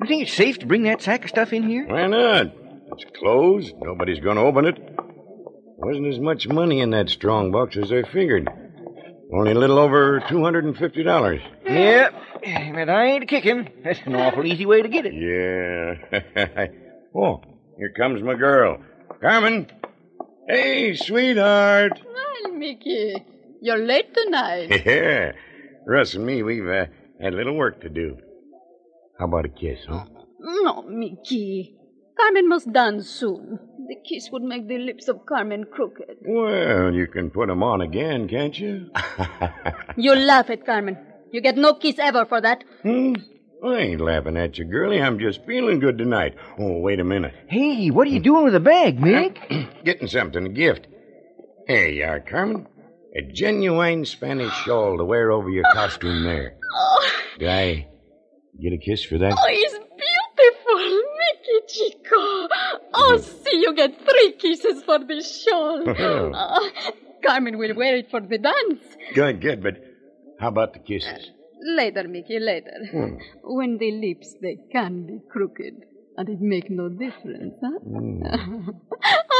you 0.00 0.06
think 0.06 0.22
it's 0.22 0.32
safe 0.32 0.58
to 0.60 0.66
bring 0.66 0.82
that 0.84 1.02
sack 1.02 1.24
of 1.24 1.30
stuff 1.30 1.52
in 1.52 1.62
here? 1.62 1.86
Why 1.86 2.06
not? 2.06 2.52
It's 2.92 3.04
closed. 3.18 3.74
Nobody's 3.80 4.20
going 4.20 4.36
to 4.36 4.42
open 4.42 4.64
it. 4.66 4.78
Wasn't 5.84 6.06
as 6.06 6.20
much 6.20 6.46
money 6.46 6.80
in 6.80 6.90
that 6.90 7.08
strong 7.08 7.50
box 7.50 7.76
as 7.76 7.90
I 7.92 8.04
figured. 8.04 8.48
Only 9.34 9.50
a 9.50 9.58
little 9.58 9.80
over 9.80 10.20
$250. 10.20 11.42
Yep. 11.66 12.14
But 12.74 12.88
I 12.88 13.06
ain't 13.06 13.28
kicking. 13.28 13.68
That's 13.82 13.98
an 14.06 14.14
awful 14.14 14.46
easy 14.46 14.64
way 14.64 14.82
to 14.82 14.88
get 14.88 15.06
it. 15.06 15.14
Yeah. 15.14 16.66
oh, 17.16 17.40
here 17.78 17.92
comes 17.96 18.22
my 18.22 18.34
girl. 18.34 18.78
Carmen. 19.20 19.72
Hey, 20.48 20.94
sweetheart. 20.94 22.00
Well, 22.04 22.52
Mickey, 22.54 23.16
you're 23.60 23.84
late 23.84 24.14
tonight. 24.14 24.70
Yeah. 24.86 25.32
Russ 25.84 26.14
and 26.14 26.24
me, 26.24 26.44
we've 26.44 26.68
uh, 26.68 26.86
had 27.20 27.34
a 27.34 27.36
little 27.36 27.56
work 27.56 27.80
to 27.80 27.88
do. 27.88 28.18
How 29.18 29.24
about 29.24 29.46
a 29.46 29.48
kiss, 29.48 29.80
huh? 29.88 30.04
No, 30.38 30.82
Mickey. 30.82 31.74
Carmen 32.16 32.48
must 32.48 32.72
dance 32.72 33.08
soon. 33.08 33.58
The 33.88 33.96
kiss 34.08 34.30
would 34.30 34.42
make 34.42 34.68
the 34.68 34.78
lips 34.78 35.08
of 35.08 35.26
Carmen 35.26 35.64
crooked. 35.64 36.18
Well, 36.24 36.92
you 36.94 37.06
can 37.06 37.30
put 37.30 37.50
'em 37.50 37.62
on 37.62 37.80
again, 37.80 38.28
can't 38.28 38.58
you? 38.58 38.90
You 39.96 40.14
laugh 40.14 40.50
at 40.50 40.64
Carmen. 40.64 40.96
You 41.32 41.40
get 41.40 41.56
no 41.56 41.74
kiss 41.74 41.98
ever 41.98 42.24
for 42.26 42.40
that. 42.40 42.64
Hmm? 42.82 43.14
I 43.64 43.76
ain't 43.78 44.00
laughing 44.00 44.36
at 44.36 44.58
you, 44.58 44.64
girlie. 44.64 45.00
I'm 45.00 45.18
just 45.18 45.44
feeling 45.46 45.78
good 45.78 45.96
tonight. 45.98 46.34
Oh, 46.58 46.78
wait 46.78 46.98
a 47.00 47.04
minute. 47.04 47.32
Hey, 47.48 47.90
what 47.90 48.06
are 48.06 48.10
you 48.10 48.20
doing 48.20 48.44
with 48.44 48.52
the 48.54 48.60
bag, 48.60 48.98
Mick? 48.98 49.34
Getting 49.84 50.08
something, 50.08 50.46
a 50.46 50.48
gift. 50.48 50.86
Here 51.68 51.88
you 51.88 52.04
are, 52.04 52.20
Carmen. 52.20 52.66
A 53.16 53.22
genuine 53.32 54.04
Spanish 54.04 54.52
shawl 54.64 54.96
to 54.98 55.04
wear 55.04 55.30
over 55.30 55.48
your 55.50 55.64
costume 55.72 56.24
there. 56.24 56.56
Oh, 56.74 57.10
Did 57.38 57.48
I 57.48 57.86
get 58.60 58.72
a 58.72 58.78
kiss 58.78 59.04
for 59.04 59.18
that? 59.18 59.32
oh 59.32 59.46
it's 59.48 59.78
beautiful, 59.78 61.02
Mickey 61.20 61.66
Chico. 61.68 62.48
Oh, 62.94 63.16
see, 63.18 63.58
you 63.60 63.74
get 63.74 63.96
three 64.04 64.32
kisses 64.32 64.81
for 64.98 65.06
this 65.06 65.42
shawl. 65.44 65.84
Oh. 65.88 66.30
Uh, 66.32 66.60
Carmen 67.24 67.58
will 67.58 67.74
wear 67.74 67.96
it 67.96 68.10
for 68.10 68.20
the 68.20 68.38
dance. 68.38 68.82
Good, 69.14 69.40
good, 69.40 69.62
but 69.62 69.76
how 70.40 70.48
about 70.48 70.72
the 70.72 70.80
kisses? 70.80 71.30
Later, 71.64 72.08
Mickey, 72.08 72.38
later. 72.40 72.72
Hmm. 72.90 73.14
When 73.44 73.78
the 73.78 73.92
lips, 73.92 74.34
they 74.42 74.56
can 74.72 75.06
be 75.06 75.18
crooked. 75.30 75.74
And 76.16 76.28
it 76.28 76.40
make 76.40 76.68
no 76.70 76.88
difference, 76.88 77.54
huh? 77.62 77.78
Hmm. 77.78 78.22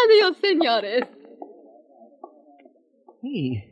Adios, 0.05 0.37
senores. 0.41 1.03
Hey, 3.23 3.69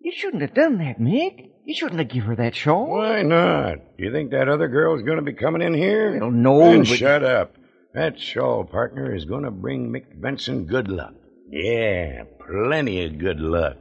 you 0.00 0.12
shouldn't 0.12 0.42
have 0.42 0.54
done 0.54 0.78
that, 0.78 0.98
Mick. 0.98 1.50
You 1.64 1.74
shouldn't 1.74 2.00
have 2.00 2.08
given 2.08 2.30
her 2.30 2.36
that 2.36 2.56
shawl. 2.56 2.88
Why 2.88 3.22
not? 3.22 3.76
Do 3.96 4.04
you 4.04 4.12
think 4.12 4.32
that 4.32 4.48
other 4.48 4.68
girl's 4.68 5.02
going 5.02 5.18
to 5.18 5.22
be 5.22 5.34
coming 5.34 5.62
in 5.62 5.74
here? 5.74 6.18
Well, 6.20 6.30
no, 6.30 6.58
Then 6.58 6.78
but- 6.80 6.88
shut 6.88 7.22
up. 7.22 7.54
That 7.94 8.18
shawl 8.18 8.64
partner 8.64 9.14
is 9.14 9.26
going 9.26 9.44
to 9.44 9.50
bring 9.50 9.92
Mick 9.92 10.18
Benson 10.18 10.64
good 10.64 10.88
luck. 10.88 11.12
Yeah, 11.50 12.24
plenty 12.46 13.04
of 13.04 13.18
good 13.18 13.38
luck. 13.38 13.76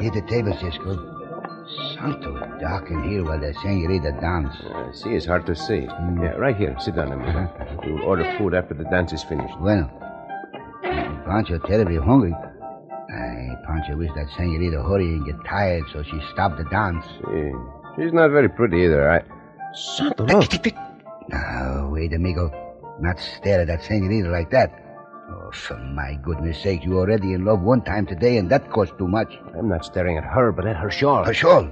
Hit 0.00 0.14
the 0.14 0.22
table, 0.26 0.56
Cisco. 0.58 1.19
Santo, 2.00 2.32
dark 2.58 2.90
in 2.90 3.02
here 3.02 3.22
while 3.24 3.38
the 3.38 3.52
senorita 3.60 4.12
dance. 4.22 4.54
Uh, 4.64 4.90
see, 4.90 5.10
it's 5.10 5.26
hard 5.26 5.44
to 5.44 5.54
see. 5.54 5.80
Yeah, 5.82 6.32
right 6.38 6.56
here. 6.56 6.74
Sit 6.80 6.96
down 6.96 7.12
a 7.12 7.16
minute. 7.16 7.50
We'll 7.84 8.02
order 8.04 8.24
food 8.38 8.54
after 8.54 8.72
the 8.72 8.84
dance 8.84 9.12
is 9.12 9.22
finished. 9.22 9.54
Bueno. 9.58 9.90
Pancho 11.26 11.58
terribly 11.58 11.96
hungry. 11.96 12.32
Ay, 12.34 13.54
Pancho 13.66 13.96
wish 13.98 14.10
that 14.16 14.28
senorita 14.34 14.82
hurry 14.82 15.08
and 15.08 15.26
get 15.26 15.36
tired 15.44 15.84
so 15.92 16.02
she 16.02 16.18
stop 16.32 16.56
the 16.56 16.64
dance. 16.70 17.04
See, 17.26 17.52
She's 18.02 18.14
not 18.14 18.30
very 18.30 18.48
pretty 18.48 18.78
either. 18.84 19.10
I. 19.10 19.20
Santo, 19.74 20.24
look. 20.24 20.50
Now, 21.28 21.90
wait, 21.92 22.14
amigo. 22.14 22.50
Not 22.98 23.18
stare 23.20 23.60
at 23.60 23.66
that 23.66 23.82
senorita 23.82 24.30
like 24.30 24.50
that. 24.50 24.72
Oh, 25.28 25.50
for 25.52 25.76
my 25.76 26.18
goodness 26.22 26.62
sake, 26.62 26.82
you 26.82 26.98
already 26.98 27.34
in 27.34 27.44
love 27.44 27.60
one 27.60 27.82
time 27.82 28.06
today, 28.06 28.38
and 28.38 28.50
that 28.50 28.70
cost 28.70 28.96
too 28.96 29.06
much. 29.06 29.38
I'm 29.56 29.68
not 29.68 29.84
staring 29.84 30.16
at 30.16 30.24
her, 30.24 30.50
but 30.50 30.66
at 30.66 30.76
her 30.76 30.90
shawl. 30.90 31.24
Her 31.24 31.34
shawl? 31.34 31.68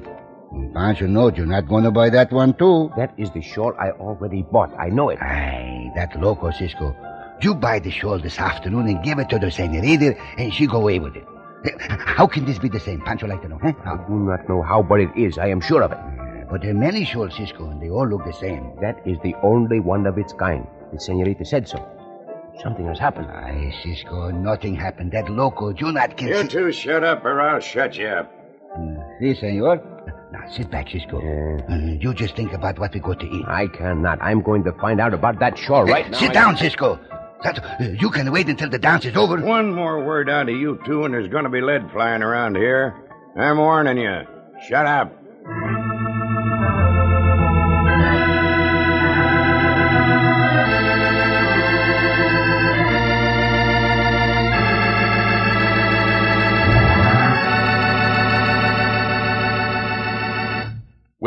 Pancho 0.50 1.06
knows 1.06 1.06
you 1.06 1.08
know 1.08 1.28
you're 1.36 1.46
not 1.46 1.68
going 1.68 1.84
to 1.84 1.90
buy 1.90 2.08
that 2.10 2.32
one, 2.32 2.54
too. 2.54 2.90
That 2.96 3.12
is 3.18 3.30
the 3.30 3.42
shawl 3.42 3.74
I 3.78 3.90
already 3.90 4.42
bought. 4.42 4.72
I 4.78 4.88
know 4.88 5.10
it. 5.10 5.18
Aye, 5.20 5.90
that 5.94 6.18
loco, 6.20 6.50
Cisco. 6.50 6.96
You 7.42 7.54
buy 7.54 7.78
the 7.78 7.90
shawl 7.90 8.18
this 8.18 8.38
afternoon 8.38 8.88
and 8.88 9.02
give 9.04 9.18
it 9.18 9.28
to 9.30 9.38
the 9.38 9.50
senorita, 9.50 10.16
and 10.38 10.52
she 10.52 10.66
go 10.66 10.78
away 10.80 10.98
with 10.98 11.16
it. 11.16 11.24
Eh, 11.64 11.70
how 11.88 12.26
can 12.26 12.44
this 12.46 12.58
be 12.58 12.68
the 12.68 12.80
same? 12.80 13.00
Pancho 13.02 13.26
like 13.26 13.42
to 13.42 13.48
know, 13.48 13.58
huh? 13.62 13.72
I 13.84 13.96
do 14.08 14.14
not 14.14 14.48
know 14.48 14.62
how, 14.62 14.82
but 14.82 15.00
it 15.00 15.10
is. 15.16 15.38
I 15.38 15.48
am 15.48 15.60
sure 15.60 15.82
of 15.82 15.92
it. 15.92 15.98
Eh, 15.98 16.44
but 16.50 16.62
there 16.62 16.70
are 16.70 16.74
many 16.74 17.04
shawls, 17.04 17.36
Cisco, 17.36 17.68
and 17.70 17.80
they 17.82 17.90
all 17.90 18.08
look 18.08 18.24
the 18.24 18.32
same. 18.32 18.72
That 18.80 19.00
is 19.06 19.18
the 19.22 19.34
only 19.42 19.80
one 19.80 20.06
of 20.06 20.16
its 20.18 20.32
kind. 20.32 20.66
The 20.92 20.98
senorita 21.00 21.44
said 21.44 21.68
so. 21.68 21.78
Something 22.62 22.86
has 22.86 22.98
happened. 22.98 23.28
Aye, 23.30 23.72
Cisco, 23.82 24.30
nothing 24.30 24.74
happened. 24.74 25.12
That 25.12 25.30
loco, 25.30 25.70
you 25.74 25.92
not 25.92 26.16
can 26.16 26.28
You 26.28 26.42
see- 26.42 26.48
two 26.48 26.72
shut 26.72 27.04
up 27.04 27.24
or 27.24 27.40
I'll 27.40 27.60
shut 27.60 27.96
you 27.96 28.06
up. 28.08 28.32
Hmm, 28.74 28.96
si, 29.20 29.34
senor. 29.34 29.80
Now, 30.30 30.46
sit 30.50 30.70
back, 30.70 30.90
Cisco. 30.90 31.18
Uh, 31.18 31.76
you 32.00 32.12
just 32.12 32.36
think 32.36 32.52
about 32.52 32.78
what 32.78 32.92
we 32.92 33.00
got 33.00 33.18
to 33.20 33.26
eat. 33.26 33.44
I 33.48 33.66
cannot. 33.66 34.18
I'm 34.20 34.42
going 34.42 34.62
to 34.64 34.72
find 34.72 35.00
out 35.00 35.14
about 35.14 35.38
that 35.40 35.56
shore 35.56 35.86
right 35.86 36.10
now. 36.10 36.18
Sit 36.18 36.34
down, 36.34 36.56
Cisco. 36.56 37.00
That, 37.44 37.64
uh, 37.80 37.84
you 37.98 38.10
can 38.10 38.30
wait 38.30 38.48
until 38.48 38.68
the 38.68 38.78
dance 38.78 39.04
is 39.06 39.16
over. 39.16 39.40
One 39.40 39.72
more 39.72 40.04
word 40.04 40.28
out 40.28 40.48
of 40.48 40.54
you 40.56 40.80
two, 40.84 41.04
and 41.04 41.14
there's 41.14 41.28
going 41.28 41.44
to 41.44 41.50
be 41.50 41.60
lead 41.60 41.90
flying 41.92 42.22
around 42.22 42.56
here. 42.56 42.94
I'm 43.36 43.56
warning 43.58 43.96
you. 43.96 44.22
Shut 44.68 44.84
up. 44.86 45.17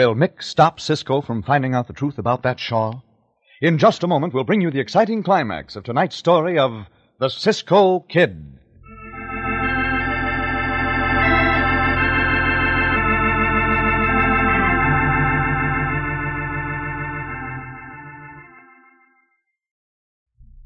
Will 0.02 0.16
Mick 0.16 0.42
stop 0.42 0.80
Cisco 0.80 1.22
from 1.22 1.44
finding 1.44 1.76
out 1.76 1.86
the 1.86 1.94
truth 1.94 2.18
about 2.18 2.42
that 2.42 2.60
shawl? 2.60 3.04
In 3.62 3.78
just 3.78 4.02
a 4.04 4.08
moment, 4.08 4.34
we'll 4.34 4.44
bring 4.44 4.60
you 4.60 4.72
the 4.72 4.80
exciting 4.80 5.22
climax 5.22 5.76
of 5.76 5.84
tonight's 5.84 6.16
story 6.16 6.58
of 6.58 6.88
The 7.20 7.30
Cisco 7.30 8.00
Kid. 8.00 8.58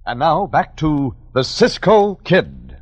And 0.05 0.19
now, 0.19 0.47
back 0.47 0.77
to 0.77 1.13
The 1.33 1.43
Cisco 1.43 2.15
Kid. 2.23 2.77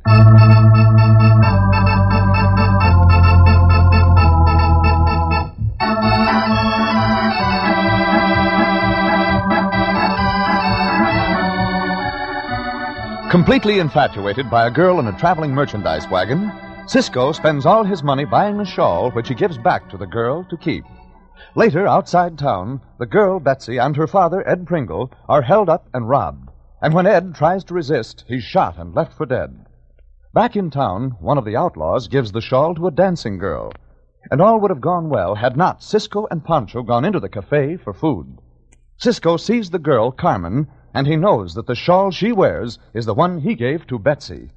Completely 13.34 13.80
infatuated 13.80 14.48
by 14.48 14.68
a 14.68 14.70
girl 14.70 15.00
in 15.00 15.08
a 15.08 15.18
traveling 15.18 15.50
merchandise 15.50 16.08
wagon, 16.08 16.52
Cisco 16.86 17.32
spends 17.32 17.66
all 17.66 17.82
his 17.82 18.00
money 18.00 18.24
buying 18.24 18.60
a 18.60 18.64
shawl 18.64 19.10
which 19.10 19.26
he 19.26 19.34
gives 19.34 19.58
back 19.58 19.88
to 19.88 19.96
the 19.96 20.06
girl 20.06 20.44
to 20.44 20.56
keep. 20.56 20.84
Later, 21.56 21.84
outside 21.84 22.38
town, 22.38 22.80
the 23.00 23.06
girl, 23.06 23.40
Betsy, 23.40 23.76
and 23.76 23.96
her 23.96 24.06
father, 24.06 24.48
Ed 24.48 24.68
Pringle, 24.68 25.10
are 25.28 25.42
held 25.42 25.68
up 25.68 25.88
and 25.92 26.08
robbed. 26.08 26.48
And 26.80 26.94
when 26.94 27.08
Ed 27.08 27.34
tries 27.34 27.64
to 27.64 27.74
resist, 27.74 28.24
he's 28.28 28.44
shot 28.44 28.78
and 28.78 28.94
left 28.94 29.12
for 29.12 29.26
dead. 29.26 29.66
Back 30.32 30.54
in 30.54 30.70
town, 30.70 31.16
one 31.18 31.36
of 31.36 31.44
the 31.44 31.56
outlaws 31.56 32.06
gives 32.06 32.30
the 32.30 32.40
shawl 32.40 32.76
to 32.76 32.86
a 32.86 32.92
dancing 32.92 33.38
girl. 33.38 33.72
And 34.30 34.40
all 34.40 34.60
would 34.60 34.70
have 34.70 34.80
gone 34.80 35.08
well 35.08 35.34
had 35.34 35.56
not 35.56 35.82
Cisco 35.82 36.28
and 36.30 36.44
Pancho 36.44 36.84
gone 36.84 37.04
into 37.04 37.18
the 37.18 37.28
cafe 37.28 37.78
for 37.78 37.92
food. 37.92 38.38
Cisco 38.96 39.36
sees 39.36 39.70
the 39.70 39.80
girl, 39.80 40.12
Carmen, 40.12 40.68
and 40.94 41.06
he 41.06 41.16
knows 41.16 41.54
that 41.54 41.66
the 41.66 41.74
shawl 41.74 42.10
she 42.10 42.32
wears 42.32 42.78
is 42.94 43.04
the 43.06 43.14
one 43.14 43.40
he 43.40 43.54
gave 43.54 43.86
to 43.88 43.98
Betsy. 43.98 44.50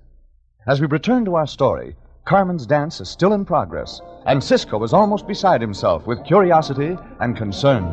As 0.68 0.80
we 0.80 0.88
return 0.88 1.26
to 1.26 1.36
our 1.36 1.48
story, 1.48 1.96
Carmen's 2.26 2.66
dance 2.66 3.00
is 3.02 3.10
still 3.10 3.34
in 3.34 3.46
progress, 3.46 4.02
and 4.26 4.44
Cisco 4.44 4.84
is 4.84 4.94
almost 4.94 5.28
beside 5.28 5.62
himself 5.62 6.06
with 6.06 6.24
curiosity 6.26 6.98
and 7.20 7.38
concern. 7.38 7.84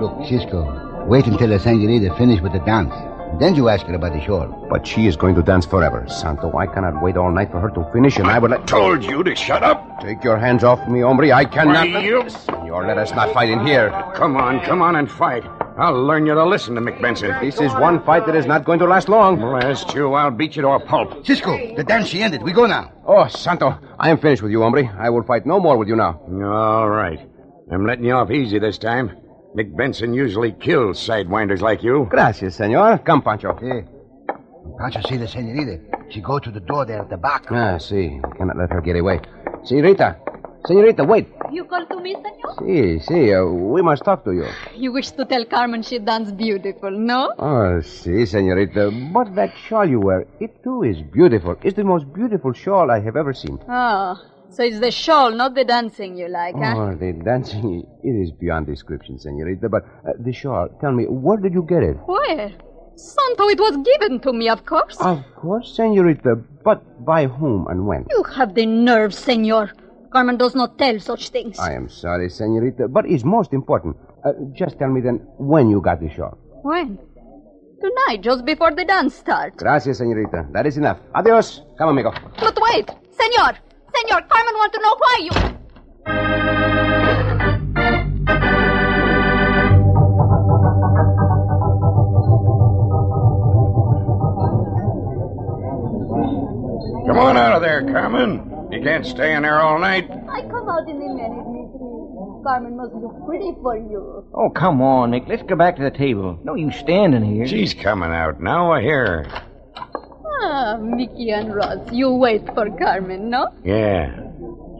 Look, 0.00 0.26
Cisco, 0.28 1.04
wait 1.06 1.26
until 1.26 1.48
the 1.50 1.58
senorita 1.58 2.14
finish 2.16 2.40
with 2.40 2.52
the 2.52 2.60
dance. 2.60 2.94
Then 3.38 3.54
you 3.54 3.68
ask 3.68 3.86
her 3.86 3.94
about 3.94 4.12
the 4.12 4.20
shawl. 4.24 4.66
But 4.70 4.86
she 4.86 5.06
is 5.06 5.14
going 5.16 5.34
to 5.36 5.42
dance 5.42 5.64
forever. 5.66 6.04
Santo, 6.08 6.56
I 6.56 6.66
cannot 6.66 7.02
wait 7.02 7.16
all 7.16 7.30
night 7.30 7.50
for 7.50 7.60
her 7.60 7.70
to 7.70 7.88
finish, 7.92 8.16
and 8.18 8.26
I 8.26 8.38
would 8.38 8.50
let. 8.50 8.66
Told 8.66 9.04
you 9.04 9.22
to 9.22 9.34
shut 9.36 9.62
up. 9.62 10.00
Take 10.00 10.24
your 10.24 10.36
hands 10.36 10.64
off 10.64 10.88
me, 10.88 11.00
hombre. 11.00 11.30
I 11.32 11.44
cannot. 11.44 11.88
Why, 11.90 12.00
you- 12.00 12.28
Senor, 12.28 12.86
let 12.86 12.98
us 12.98 13.12
not 13.12 13.32
fight 13.32 13.50
in 13.50 13.64
here. 13.66 13.90
Come 14.14 14.36
on, 14.36 14.60
come 14.64 14.82
on 14.82 14.96
and 14.96 15.10
fight. 15.10 15.44
I'll 15.80 16.04
learn 16.04 16.26
you 16.26 16.34
to 16.34 16.44
listen 16.44 16.74
to 16.74 16.80
Mick 16.82 17.00
Benson. 17.00 17.34
This 17.40 17.58
is 17.58 17.72
one 17.72 18.04
fight 18.04 18.26
that 18.26 18.36
is 18.36 18.44
not 18.44 18.66
going 18.66 18.78
to 18.80 18.84
last 18.84 19.08
long. 19.08 19.36
Blast 19.40 19.94
you, 19.94 20.12
I'll 20.12 20.30
beat 20.30 20.54
you 20.54 20.60
to 20.60 20.68
a 20.68 20.80
pulp. 20.80 21.24
Cisco, 21.24 21.74
the 21.74 21.82
dance 21.82 22.08
she 22.08 22.20
ended. 22.22 22.42
We 22.42 22.52
go 22.52 22.66
now. 22.66 22.92
Oh, 23.06 23.26
Santo, 23.28 23.78
I 23.98 24.10
am 24.10 24.18
finished 24.18 24.42
with 24.42 24.52
you, 24.52 24.60
hombre. 24.60 24.94
I 24.98 25.08
will 25.08 25.22
fight 25.22 25.46
no 25.46 25.58
more 25.58 25.78
with 25.78 25.88
you 25.88 25.96
now. 25.96 26.20
All 26.44 26.90
right. 26.90 27.18
I'm 27.72 27.86
letting 27.86 28.04
you 28.04 28.12
off 28.12 28.30
easy 28.30 28.58
this 28.58 28.76
time. 28.76 29.16
Mick 29.56 29.74
Benson 29.74 30.12
usually 30.12 30.52
kills 30.52 30.98
sidewinders 31.00 31.62
like 31.62 31.82
you. 31.82 32.06
Gracias, 32.10 32.56
senor. 32.56 32.98
Come, 32.98 33.22
Pancho. 33.22 33.58
Yeah. 33.62 33.80
Pancho 34.78 35.00
see 35.08 35.16
the 35.16 35.26
senorita. 35.26 35.80
She 36.10 36.20
go 36.20 36.38
to 36.38 36.50
the 36.50 36.60
door 36.60 36.84
there 36.84 37.00
at 37.00 37.08
the 37.08 37.16
back. 37.16 37.46
Ah, 37.50 37.78
see. 37.78 38.20
We 38.22 38.36
cannot 38.36 38.58
let 38.58 38.70
her 38.70 38.82
get 38.82 38.96
away. 38.96 39.20
Senorita. 39.64 40.18
Senorita, 40.66 41.04
wait. 41.04 41.26
You 41.50 41.64
call 41.64 41.84
to 41.86 42.00
me, 42.00 42.14
senor? 42.14 42.54
Si, 42.58 42.98
si. 43.00 43.34
Uh, 43.34 43.44
we 43.44 43.82
must 43.82 44.04
talk 44.04 44.24
to 44.24 44.32
you. 44.32 44.46
You 44.74 44.92
wish 44.92 45.10
to 45.12 45.24
tell 45.24 45.44
Carmen 45.44 45.82
she 45.82 45.98
dance 45.98 46.30
beautiful, 46.30 46.90
no? 46.90 47.32
Oh, 47.38 47.80
see, 47.80 48.24
senorita. 48.24 48.90
But 49.12 49.34
that 49.34 49.52
shawl 49.56 49.86
you 49.88 50.00
wear, 50.00 50.26
it 50.38 50.62
too 50.62 50.82
is 50.84 51.02
beautiful. 51.02 51.56
It's 51.62 51.76
the 51.76 51.84
most 51.84 52.12
beautiful 52.12 52.52
shawl 52.52 52.90
I 52.90 53.00
have 53.00 53.16
ever 53.16 53.32
seen. 53.34 53.58
Oh, 53.68 54.20
so 54.50 54.62
it's 54.62 54.78
the 54.78 54.90
shawl, 54.92 55.32
not 55.32 55.54
the 55.54 55.64
dancing 55.64 56.16
you 56.16 56.28
like, 56.28 56.54
huh? 56.54 56.74
Oh, 56.76 56.94
the 56.94 57.12
dancing, 57.12 57.86
it 58.04 58.10
is 58.10 58.30
beyond 58.30 58.66
description, 58.66 59.18
senorita. 59.18 59.68
But 59.68 59.84
uh, 60.06 60.12
the 60.20 60.32
shawl, 60.32 60.68
tell 60.80 60.92
me, 60.92 61.04
where 61.04 61.38
did 61.38 61.52
you 61.52 61.62
get 61.62 61.82
it? 61.82 61.96
Where? 62.06 62.52
Santo, 62.94 63.48
it 63.48 63.58
was 63.58 63.76
given 63.78 64.20
to 64.20 64.32
me, 64.32 64.48
of 64.48 64.64
course. 64.66 64.98
Of 65.00 65.24
course, 65.34 65.74
senorita. 65.74 66.36
But 66.62 67.04
by 67.04 67.26
whom 67.26 67.66
and 67.68 67.86
when? 67.86 68.06
You 68.10 68.22
have 68.34 68.54
the 68.54 68.66
nerve, 68.66 69.14
senor. 69.14 69.72
Carmen 70.12 70.36
does 70.36 70.54
not 70.56 70.76
tell 70.76 70.98
such 70.98 71.28
things. 71.28 71.58
I 71.58 71.72
am 71.74 71.88
sorry, 71.88 72.28
senorita, 72.28 72.88
but 72.88 73.06
it's 73.06 73.24
most 73.24 73.52
important. 73.52 73.96
Uh, 74.24 74.32
just 74.52 74.78
tell 74.78 74.88
me 74.90 75.00
then 75.00 75.20
when 75.38 75.70
you 75.70 75.80
got 75.80 76.00
the 76.00 76.10
shawl. 76.10 76.36
When? 76.62 76.98
Tonight, 77.80 78.20
just 78.20 78.44
before 78.44 78.72
the 78.72 78.84
dance 78.84 79.14
starts. 79.14 79.56
Gracias, 79.56 79.98
senorita. 79.98 80.48
That 80.52 80.66
is 80.66 80.76
enough. 80.76 80.98
Adios. 81.14 81.62
Come, 81.78 81.90
amigo. 81.90 82.12
But 82.38 82.58
wait, 82.60 82.90
senor! 83.10 83.56
Senor, 83.94 84.22
Carmen 84.28 84.54
want 84.54 84.72
to 84.72 84.80
know 84.82 84.96
why 84.98 85.18
you... 85.22 85.30
Come 97.06 97.18
on 97.18 97.36
out 97.36 97.54
of 97.54 97.62
there, 97.62 97.82
Carmen. 97.92 98.49
You 98.70 98.82
can't 98.82 99.04
stay 99.04 99.34
in 99.34 99.42
there 99.42 99.60
all 99.60 99.78
night. 99.78 100.08
I 100.10 100.42
come 100.42 100.68
out 100.68 100.88
in 100.88 100.96
a 100.96 101.14
minute, 101.14 101.46
Miss 101.50 102.44
Carmen 102.44 102.76
must 102.76 102.94
look 102.94 103.26
pretty 103.26 103.52
for 103.62 103.76
you. 103.76 104.24
Oh, 104.32 104.50
come 104.50 104.80
on, 104.80 105.10
Mick. 105.10 105.28
Let's 105.28 105.42
go 105.42 105.56
back 105.56 105.76
to 105.76 105.82
the 105.82 105.90
table. 105.90 106.38
No 106.44 106.54
use 106.54 106.76
standing 106.76 107.24
here. 107.24 107.46
She's 107.46 107.74
coming 107.74 108.10
out 108.10 108.40
now. 108.40 108.72
I 108.72 108.80
hear 108.80 109.24
her. 109.24 109.42
Ah, 110.42 110.78
Mickey 110.80 111.30
and 111.30 111.54
Russ, 111.54 111.78
you 111.92 112.14
wait 112.14 112.46
for 112.54 112.70
Carmen, 112.78 113.28
no? 113.28 113.48
Yeah. 113.64 114.16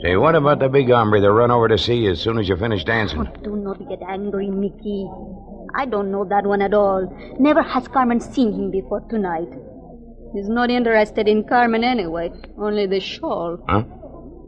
Say, 0.03 0.17
what 0.17 0.35
about 0.35 0.61
the 0.61 0.69
big 0.69 0.89
hombre 0.89 1.21
that 1.21 1.31
run 1.31 1.51
over 1.51 1.69
to 1.69 1.77
see 1.77 1.97
you 1.97 2.13
as 2.13 2.21
soon 2.21 2.39
as 2.39 2.49
you 2.49 2.57
finish 2.57 2.85
dancing? 2.85 3.29
Do 3.43 3.57
not 3.57 3.87
get 3.89 4.01
angry, 4.09 4.49
Mickey. 4.49 5.07
I 5.75 5.85
don't 5.85 6.11
know 6.11 6.25
that 6.25 6.47
one 6.47 6.63
at 6.63 6.73
all. 6.73 7.07
Never 7.39 7.63
has 7.63 7.87
Carmen 7.89 8.21
seen 8.21 8.53
him 8.53 8.71
before 8.71 9.01
tonight. 9.11 9.49
He's 10.33 10.49
not 10.49 10.71
interested 10.71 11.27
in 11.29 11.45
Carmen 11.45 11.83
anyway, 11.83 12.31
only 12.59 12.87
the 12.87 13.01
shawl. 13.01 13.59
Huh? 13.69 13.85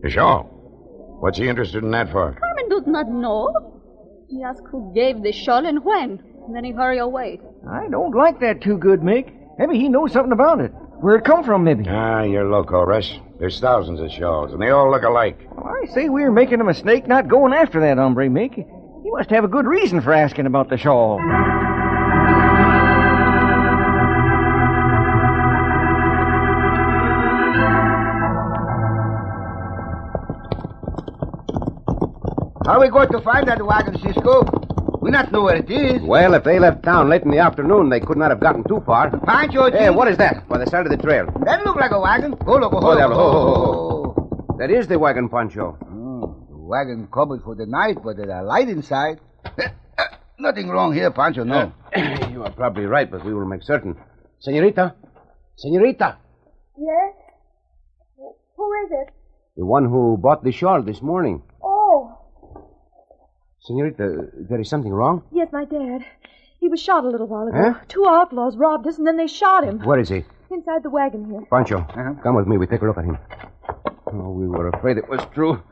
The 0.03 0.11
shawl. 0.11 0.45
What's 1.21 1.39
he 1.39 1.49
interested 1.49 1.83
in 1.83 1.91
that 1.93 2.11
for? 2.11 2.33
Carmen 2.35 2.69
does 2.69 2.87
not 2.87 3.09
know. 3.09 3.81
He 4.29 4.43
asked 4.43 4.63
who 4.71 4.93
gave 4.95 5.23
the 5.23 5.33
shawl 5.33 5.67
and 5.67 5.85
when. 5.85 6.23
And 6.47 6.55
then 6.57 6.65
he 6.65 6.73
hurry 6.73 6.99
away. 6.99 7.41
I 7.71 7.89
don't 7.89 8.15
like 8.15 8.41
that 8.41 8.61
too 8.61 8.77
good, 8.79 9.01
Mick. 9.01 9.33
Maybe 9.59 9.79
he 9.79 9.89
knows 9.89 10.13
something 10.13 10.33
about 10.33 10.61
it. 10.61 10.73
Where 11.01 11.17
it 11.17 11.25
come 11.25 11.45
from, 11.45 11.65
maybe. 11.65 11.85
Ah, 11.89 12.23
you're 12.23 12.49
loco, 12.49 12.83
Russ. 12.85 13.19
There's 13.39 13.59
thousands 13.61 14.01
of 14.01 14.11
shawls, 14.11 14.53
and 14.53 14.63
they 14.63 14.71
all 14.71 14.91
look 14.91 15.03
alike. 15.03 15.39
I 15.59 15.87
say 15.93 16.09
we 16.09 16.23
are 16.23 16.33
making 16.33 16.61
a 16.61 16.65
mistake 16.65 17.09
not 17.09 17.29
going 17.29 17.53
after 17.53 17.81
that 17.81 17.99
hombre, 17.99 18.29
Mick. 18.29 18.55
He 18.55 19.11
must 19.11 19.31
have 19.31 19.45
a 19.45 19.49
good 19.49 19.67
reason 19.67 20.01
for 20.01 20.13
asking 20.13 20.47
about 20.47 20.71
the 20.71 20.77
shawl. 20.77 21.19
How 32.65 32.81
we 32.81 32.89
going 32.91 33.09
to 33.11 33.21
find 33.23 33.49
that 33.49 33.65
wagon, 33.65 33.99
Cisco? 33.99 34.45
We 35.01 35.11
not 35.11 35.33
know 35.33 35.43
where 35.43 35.57
it 35.57 35.69
is. 35.69 36.01
Well, 36.03 36.35
if 36.35 36.45
they 36.45 36.61
left 36.61 36.85
town 36.85 37.09
late 37.09 37.23
in 37.23 37.33
the 37.33 37.39
afternoon, 37.39 37.89
they 37.91 37.99
could 37.99 38.17
not 38.17 38.31
have 38.31 38.39
gotten 38.39 38.63
too 38.63 38.81
far. 38.87 39.11
Pancho, 39.19 39.69
Hey, 39.73 39.91
what 39.91 40.07
is 40.07 40.17
that? 40.19 40.49
By 40.49 40.59
the 40.59 40.67
side 40.67 40.87
of 40.87 40.93
the 40.93 40.97
trail. 40.97 41.27
That 41.45 41.65
look 41.65 41.75
like 41.75 41.91
a 41.91 41.99
wagon. 41.99 42.31
Go 42.33 42.55
oh, 42.55 42.59
look, 42.59 42.71
go, 42.71 42.79
Oh, 42.81 42.95
there, 42.95 43.09
go, 43.09 43.15
ho, 43.15 43.33
ho, 43.33 43.43
ho, 43.43 44.15
ho. 44.15 44.57
That 44.59 44.71
is 44.71 44.87
the 44.87 44.97
wagon, 44.97 45.29
Pancho. 45.29 45.77
Oh, 45.91 46.47
the 46.49 46.57
wagon 46.57 47.09
covered 47.13 47.43
for 47.43 47.57
the 47.57 47.67
night, 47.67 47.97
but 48.05 48.17
there's 48.17 48.31
a 48.31 48.43
light 48.43 48.69
inside. 48.69 49.19
Eh, 49.59 49.69
eh, 49.99 50.05
nothing 50.39 50.69
wrong 50.69 50.95
here, 50.95 51.11
Pancho, 51.11 51.43
no. 51.43 51.73
you 52.31 52.45
are 52.45 52.53
probably 52.53 52.85
right, 52.85 53.11
but 53.11 53.25
we 53.25 53.35
will 53.35 53.47
make 53.47 53.65
certain. 53.65 53.97
Senorita? 54.39 54.95
Senorita? 55.57 56.17
Yes? 56.79 57.15
Who 58.57 58.73
is 58.85 58.91
it? 58.93 59.13
The 59.57 59.67
one 59.67 59.85
who 59.85 60.17
bought 60.17 60.45
the 60.45 60.53
shawl 60.53 60.81
this 60.83 61.03
morning. 61.03 61.43
Senorita, 63.65 64.29
there 64.49 64.61
is 64.61 64.69
something 64.69 64.93
wrong? 64.93 65.23
yes, 65.33 65.49
my 65.53 65.65
dad. 65.65 66.05
He 66.59 66.69
was 66.69 66.81
shot 66.81 67.05
a 67.05 67.09
little 67.09 67.27
while 67.27 67.49
ago. 67.49 67.73
Huh? 67.73 67.81
Two 67.89 68.07
outlaws 68.07 68.57
robbed 68.57 68.87
us, 68.87 68.99
and 68.99 69.07
then 69.07 69.17
they 69.17 69.27
shot 69.27 69.65
him. 69.65 69.81
Where 69.81 69.99
is 69.99 70.09
he? 70.09 70.25
Inside 70.51 70.83
the 70.83 70.91
wagon 70.91 71.29
here. 71.29 71.43
Pancho, 71.51 71.85
come 72.23 72.37
with 72.37 72.47
me. 72.47 72.57
We 72.59 72.67
take 72.67 72.83
a 72.83 72.85
look 72.85 72.99
at 72.99 73.05
him. 73.05 73.19
Oh, 74.13 74.31
we 74.31 74.47
were 74.47 74.69
afraid 74.69 74.97
it 74.99 75.09
was 75.09 75.21
true. 75.35 75.63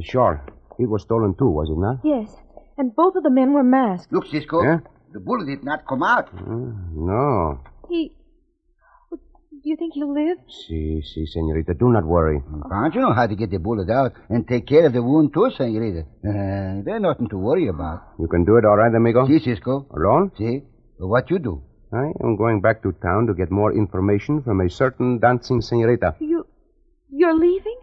Sure. 0.00 0.42
shawl. 0.44 0.54
It 0.78 0.88
was 0.88 1.02
stolen 1.02 1.34
too, 1.34 1.48
was 1.48 1.68
it 1.68 1.78
not? 1.78 1.98
Yes. 2.04 2.36
And 2.78 2.94
both 2.94 3.16
of 3.16 3.22
the 3.22 3.30
men 3.30 3.52
were 3.52 3.64
masked. 3.64 4.12
Look, 4.12 4.26
Cisco. 4.26 4.62
Yeah? 4.62 4.78
The 5.12 5.20
bullet 5.20 5.46
did 5.46 5.64
not 5.64 5.86
come 5.86 6.02
out. 6.02 6.34
Mm, 6.36 6.92
no. 6.94 7.60
He. 7.88 8.12
Do 9.62 9.68
you 9.68 9.76
think 9.76 9.92
he'll 9.94 10.12
live? 10.14 10.38
Si, 10.48 11.02
si, 11.02 11.26
senorita. 11.26 11.74
Do 11.74 11.90
not 11.92 12.04
worry. 12.04 12.40
Pancho 12.70 13.00
know 13.00 13.12
how 13.12 13.26
to 13.26 13.34
get 13.36 13.50
the 13.50 13.58
bullet 13.58 13.90
out 13.90 14.12
and 14.30 14.48
take 14.48 14.66
care 14.66 14.86
of 14.86 14.94
the 14.94 15.02
wound 15.02 15.34
too, 15.34 15.50
senorita. 15.54 16.00
Uh, 16.00 16.82
there's 16.84 17.02
nothing 17.02 17.28
to 17.28 17.36
worry 17.36 17.68
about. 17.68 18.00
You 18.18 18.26
can 18.26 18.44
do 18.46 18.56
it 18.56 18.64
all 18.64 18.76
right, 18.78 18.94
amigo? 18.94 19.26
See, 19.26 19.38
Cisco. 19.38 19.86
Alone? 19.94 20.32
See? 20.38 20.62
What 20.98 21.30
you 21.30 21.38
do? 21.38 21.62
I 21.92 22.06
am 22.24 22.36
going 22.36 22.60
back 22.62 22.82
to 22.84 22.92
town 23.02 23.26
to 23.26 23.34
get 23.34 23.50
more 23.50 23.72
information 23.74 24.42
from 24.42 24.60
a 24.62 24.70
certain 24.70 25.18
dancing 25.18 25.60
senorita. 25.60 26.14
You. 26.20 26.46
You're 27.10 27.36
leaving? 27.38 27.80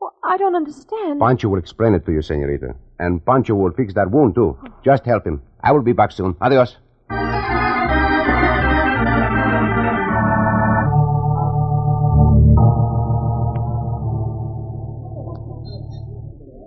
Well, 0.00 0.14
I 0.24 0.36
don't 0.38 0.56
understand. 0.56 1.20
Pancho 1.20 1.48
will 1.50 1.58
explain 1.58 1.94
it 1.94 2.04
to 2.06 2.12
you, 2.12 2.22
senorita. 2.22 2.74
And 2.98 3.24
Pancho 3.24 3.54
will 3.54 3.72
fix 3.72 3.94
that 3.94 4.10
wound, 4.10 4.34
too. 4.34 4.58
Just 4.84 5.04
help 5.04 5.24
him. 5.24 5.42
I 5.62 5.70
will 5.70 5.82
be 5.82 5.92
back 5.92 6.10
soon. 6.10 6.34
Adios. 6.40 6.76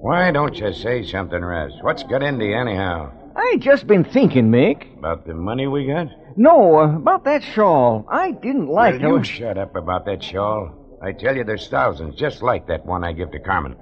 Why 0.05 0.29
don't 0.29 0.55
you 0.55 0.71
say 0.71 1.03
something, 1.03 1.41
Russ? 1.41 1.71
What's 1.81 2.03
got 2.03 2.21
into 2.21 2.45
you 2.45 2.55
anyhow? 2.55 3.11
I 3.35 3.57
just 3.59 3.87
been 3.87 4.03
thinking, 4.03 4.51
Mick. 4.51 4.95
About 4.99 5.25
the 5.25 5.33
money 5.33 5.65
we 5.65 5.87
got? 5.87 6.09
No, 6.37 6.77
uh, 6.77 6.95
about 6.95 7.23
that 7.23 7.41
shawl. 7.43 8.05
I 8.07 8.29
didn't 8.33 8.67
like 8.67 9.01
Will 9.01 9.09
you 9.09 9.17
how- 9.17 9.23
shut 9.23 9.57
up 9.57 9.75
about 9.75 10.05
that 10.05 10.21
shawl? 10.21 10.69
I 11.01 11.11
tell 11.11 11.35
you, 11.35 11.43
there's 11.43 11.67
thousands 11.69 12.13
just 12.15 12.43
like 12.43 12.67
that 12.67 12.85
one 12.85 13.03
I 13.03 13.13
give 13.13 13.31
to 13.31 13.39
Carmen. 13.39 13.75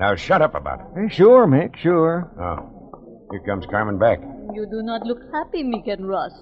Now 0.00 0.16
shut 0.16 0.42
up 0.42 0.56
about 0.56 0.80
it. 0.80 0.86
Eh, 1.04 1.08
Sure, 1.10 1.46
Mick, 1.46 1.76
sure. 1.76 2.28
Oh, 2.40 3.28
here 3.30 3.40
comes 3.46 3.64
Carmen 3.66 3.98
back. 4.00 4.18
You 4.54 4.66
do 4.68 4.82
not 4.82 5.06
look 5.06 5.20
happy, 5.32 5.62
Mick 5.62 5.86
and 5.92 6.08
Russ. 6.08 6.32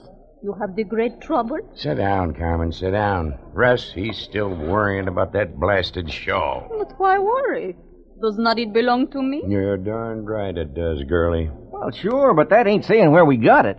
You 0.42 0.54
have 0.60 0.74
the 0.76 0.84
great 0.84 1.20
trouble. 1.20 1.58
Sit 1.74 1.96
down, 1.98 2.32
Carmen, 2.32 2.72
sit 2.72 2.92
down. 2.92 3.38
Russ, 3.52 3.92
he's 3.92 4.16
still 4.16 4.48
worrying 4.48 5.08
about 5.08 5.32
that 5.34 5.60
blasted 5.60 6.10
shawl. 6.10 6.68
But 6.78 6.98
why 6.98 7.18
worry? 7.18 7.76
Does 8.20 8.38
not 8.38 8.58
it 8.58 8.72
belong 8.72 9.10
to 9.10 9.22
me? 9.22 9.42
You're 9.46 9.76
darned 9.76 10.26
right 10.28 10.56
it 10.56 10.74
does, 10.74 11.02
girlie. 11.04 11.50
Well, 11.52 11.90
sure, 11.90 12.32
but 12.32 12.48
that 12.50 12.66
ain't 12.66 12.84
saying 12.84 13.10
where 13.10 13.24
we 13.24 13.36
got 13.36 13.66
it. 13.66 13.78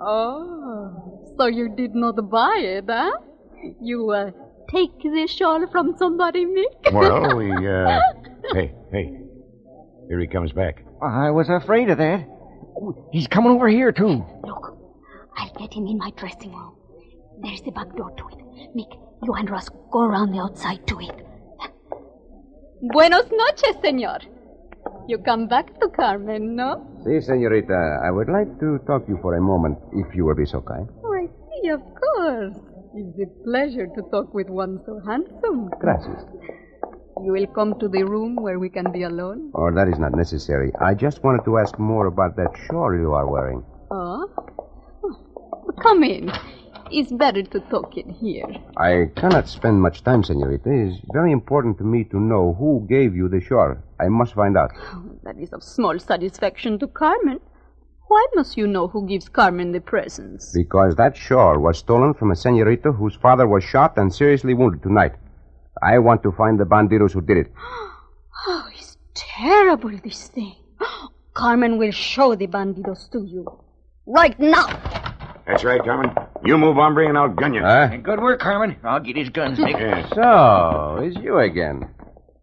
Oh, 0.00 1.34
so 1.38 1.46
you 1.46 1.68
did 1.76 1.94
not 1.94 2.16
buy 2.30 2.56
it, 2.58 2.84
huh? 2.88 3.12
You, 3.80 4.10
uh, 4.10 4.30
take 4.70 4.90
this 5.02 5.30
shawl 5.30 5.66
from 5.70 5.96
somebody, 5.98 6.46
Mick? 6.46 6.64
Well, 6.92 7.36
we, 7.36 7.50
uh. 7.52 8.00
hey, 8.52 8.72
hey. 8.92 9.18
Here 10.08 10.20
he 10.20 10.26
comes 10.26 10.52
back. 10.52 10.84
I 11.02 11.30
was 11.30 11.48
afraid 11.48 11.90
of 11.90 11.98
that. 11.98 12.26
He's 13.12 13.26
coming 13.26 13.52
over 13.52 13.68
here, 13.68 13.92
too. 13.92 14.24
Look, 14.44 14.78
I'll 15.36 15.52
get 15.58 15.74
him 15.74 15.86
in 15.86 15.98
my 15.98 16.10
dressing 16.16 16.52
room. 16.52 16.76
There's 17.42 17.62
the 17.62 17.70
back 17.70 17.94
door 17.96 18.10
to 18.16 18.28
it. 18.28 18.38
Mick, 18.76 18.98
you 19.22 19.32
and 19.34 19.48
Russ 19.50 19.68
go 19.90 20.00
around 20.02 20.32
the 20.32 20.40
outside 20.40 20.86
to 20.86 21.00
it. 21.00 21.26
Buenos 22.92 23.30
noches, 23.32 23.80
senor. 23.80 24.18
You 25.08 25.16
come 25.16 25.48
back 25.48 25.80
to 25.80 25.88
Carmen, 25.88 26.54
no? 26.54 26.84
Si, 27.02 27.18
senorita. 27.22 28.00
I 28.04 28.10
would 28.10 28.28
like 28.28 28.60
to 28.60 28.78
talk 28.86 29.06
to 29.06 29.12
you 29.12 29.18
for 29.22 29.36
a 29.36 29.40
moment, 29.40 29.78
if 29.92 30.14
you 30.14 30.26
will 30.26 30.34
be 30.34 30.44
so 30.44 30.60
kind. 30.60 30.86
Oh, 31.02 31.14
I 31.14 31.24
see, 31.24 31.68
of 31.70 31.80
course. 31.80 32.56
It's 32.94 33.18
a 33.24 33.44
pleasure 33.44 33.86
to 33.86 34.02
talk 34.10 34.34
with 34.34 34.50
one 34.50 34.80
so 34.84 35.00
handsome. 35.06 35.70
Gracias. 35.80 36.28
You 37.24 37.32
will 37.32 37.46
come 37.46 37.78
to 37.80 37.88
the 37.88 38.04
room 38.04 38.36
where 38.36 38.58
we 38.58 38.68
can 38.68 38.92
be 38.92 39.04
alone? 39.04 39.50
Oh, 39.54 39.72
that 39.72 39.88
is 39.88 39.98
not 39.98 40.14
necessary. 40.14 40.70
I 40.78 40.92
just 40.92 41.24
wanted 41.24 41.44
to 41.46 41.56
ask 41.56 41.78
more 41.78 42.06
about 42.06 42.36
that 42.36 42.52
shawl 42.68 42.92
you 42.92 43.14
are 43.14 43.26
wearing. 43.26 43.64
Oh? 43.90 44.28
oh 45.04 45.72
come 45.80 46.04
in. 46.04 46.30
It's 46.96 47.10
better 47.10 47.42
to 47.42 47.58
talk 47.58 47.96
it 47.96 48.06
here. 48.08 48.46
I 48.76 49.10
cannot 49.16 49.48
spend 49.48 49.82
much 49.82 50.04
time, 50.04 50.22
senorita. 50.22 50.70
It 50.70 50.90
is 50.90 51.00
very 51.12 51.32
important 51.32 51.76
to 51.78 51.84
me 51.84 52.04
to 52.04 52.20
know 52.20 52.54
who 52.56 52.86
gave 52.88 53.16
you 53.16 53.28
the 53.28 53.40
shawl. 53.40 53.74
I 53.98 54.06
must 54.06 54.34
find 54.34 54.56
out. 54.56 54.70
Oh, 54.92 55.18
that 55.24 55.36
is 55.36 55.52
of 55.52 55.64
small 55.64 55.98
satisfaction 55.98 56.78
to 56.78 56.86
Carmen. 56.86 57.40
Why 58.06 58.24
must 58.36 58.56
you 58.56 58.68
know 58.68 58.86
who 58.86 59.08
gives 59.08 59.28
Carmen 59.28 59.72
the 59.72 59.80
presents? 59.80 60.52
Because 60.52 60.94
that 60.94 61.16
shawl 61.16 61.58
was 61.58 61.78
stolen 61.78 62.14
from 62.14 62.30
a 62.30 62.36
senorita 62.36 62.92
whose 62.92 63.16
father 63.16 63.48
was 63.48 63.64
shot 63.64 63.98
and 63.98 64.14
seriously 64.14 64.54
wounded 64.54 64.84
tonight. 64.84 65.16
I 65.82 65.98
want 65.98 66.22
to 66.22 66.30
find 66.30 66.60
the 66.60 66.64
bandidos 66.64 67.10
who 67.10 67.22
did 67.22 67.38
it. 67.38 67.52
Oh, 68.46 68.68
it's 68.72 68.98
terrible, 69.14 69.98
this 70.04 70.28
thing. 70.28 70.54
Carmen 71.34 71.76
will 71.76 71.90
show 71.90 72.36
the 72.36 72.46
bandidos 72.46 73.10
to 73.10 73.24
you. 73.24 73.46
Right 74.06 74.38
now. 74.38 74.66
That's 75.46 75.64
right, 75.64 75.82
Carmen. 75.82 76.14
You 76.46 76.58
move, 76.58 76.76
hombre, 76.76 77.08
and 77.08 77.16
I'll 77.16 77.30
gun 77.30 77.54
you. 77.54 77.62
Huh? 77.62 77.88
Good 77.96 78.20
work, 78.20 78.40
Carmen. 78.40 78.76
I'll 78.84 79.00
get 79.00 79.16
his 79.16 79.30
guns, 79.30 79.58
Mick. 79.58 79.80
Yes. 79.80 80.10
So, 80.14 81.00
it's 81.02 81.16
you 81.16 81.38
again. 81.38 81.88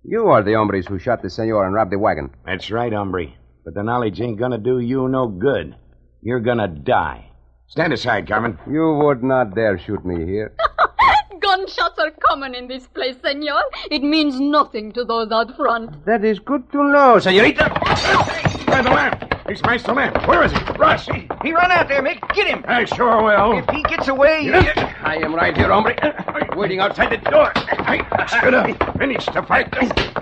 You 0.03 0.27
are 0.29 0.41
the 0.41 0.55
hombres 0.55 0.87
who 0.87 0.97
shot 0.97 1.21
the 1.21 1.29
senor 1.29 1.65
and 1.65 1.75
robbed 1.75 1.91
the 1.91 1.99
wagon. 1.99 2.31
That's 2.43 2.71
right, 2.71 2.91
hombre. 2.91 3.27
But 3.63 3.75
the 3.75 3.83
knowledge 3.83 4.19
ain't 4.19 4.39
gonna 4.39 4.57
do 4.57 4.79
you 4.79 5.07
no 5.07 5.27
good. 5.27 5.75
You're 6.23 6.39
gonna 6.39 6.67
die. 6.67 7.29
Stand 7.67 7.93
aside, 7.93 8.27
Carmen. 8.27 8.57
You 8.67 8.99
would 9.03 9.23
not 9.23 9.53
dare 9.53 9.77
shoot 9.77 10.03
me 10.03 10.25
here. 10.25 10.55
Gunshots 11.39 11.99
are 11.99 12.11
common 12.27 12.55
in 12.55 12.67
this 12.67 12.87
place, 12.87 13.17
senor. 13.23 13.61
It 13.91 14.01
means 14.01 14.39
nothing 14.39 14.91
to 14.93 15.05
those 15.05 15.31
out 15.31 15.55
front. 15.55 16.05
That 16.05 16.25
is 16.25 16.39
good 16.39 16.71
to 16.71 16.83
know, 16.83 17.19
senorita. 17.19 17.69
By 18.65 18.81
the 18.81 18.89
lamp. 18.89 19.30
He 19.51 19.57
smashed 19.57 19.85
the 19.85 19.91
lamp. 19.91 20.15
Where 20.29 20.45
is 20.45 20.53
he? 20.53 20.59
Rush. 20.79 21.07
He 21.43 21.51
run 21.51 21.71
out 21.71 21.89
there, 21.89 22.01
Mick. 22.01 22.21
Get 22.33 22.47
him. 22.47 22.63
I 22.69 22.85
sure 22.85 23.21
will. 23.21 23.57
If 23.57 23.69
he 23.69 23.83
gets 23.83 24.07
away, 24.07 24.49
I 24.49 25.17
am 25.17 25.35
right 25.35 25.57
here, 25.57 25.67
hombre. 25.67 25.93
Waiting 26.55 26.79
outside 26.79 27.11
the 27.11 27.29
door. 27.29 27.51
I 27.55 27.97
should 28.27 28.53
have 28.53 28.95
finished 28.97 29.33
the 29.33 29.43
fight 29.43 29.67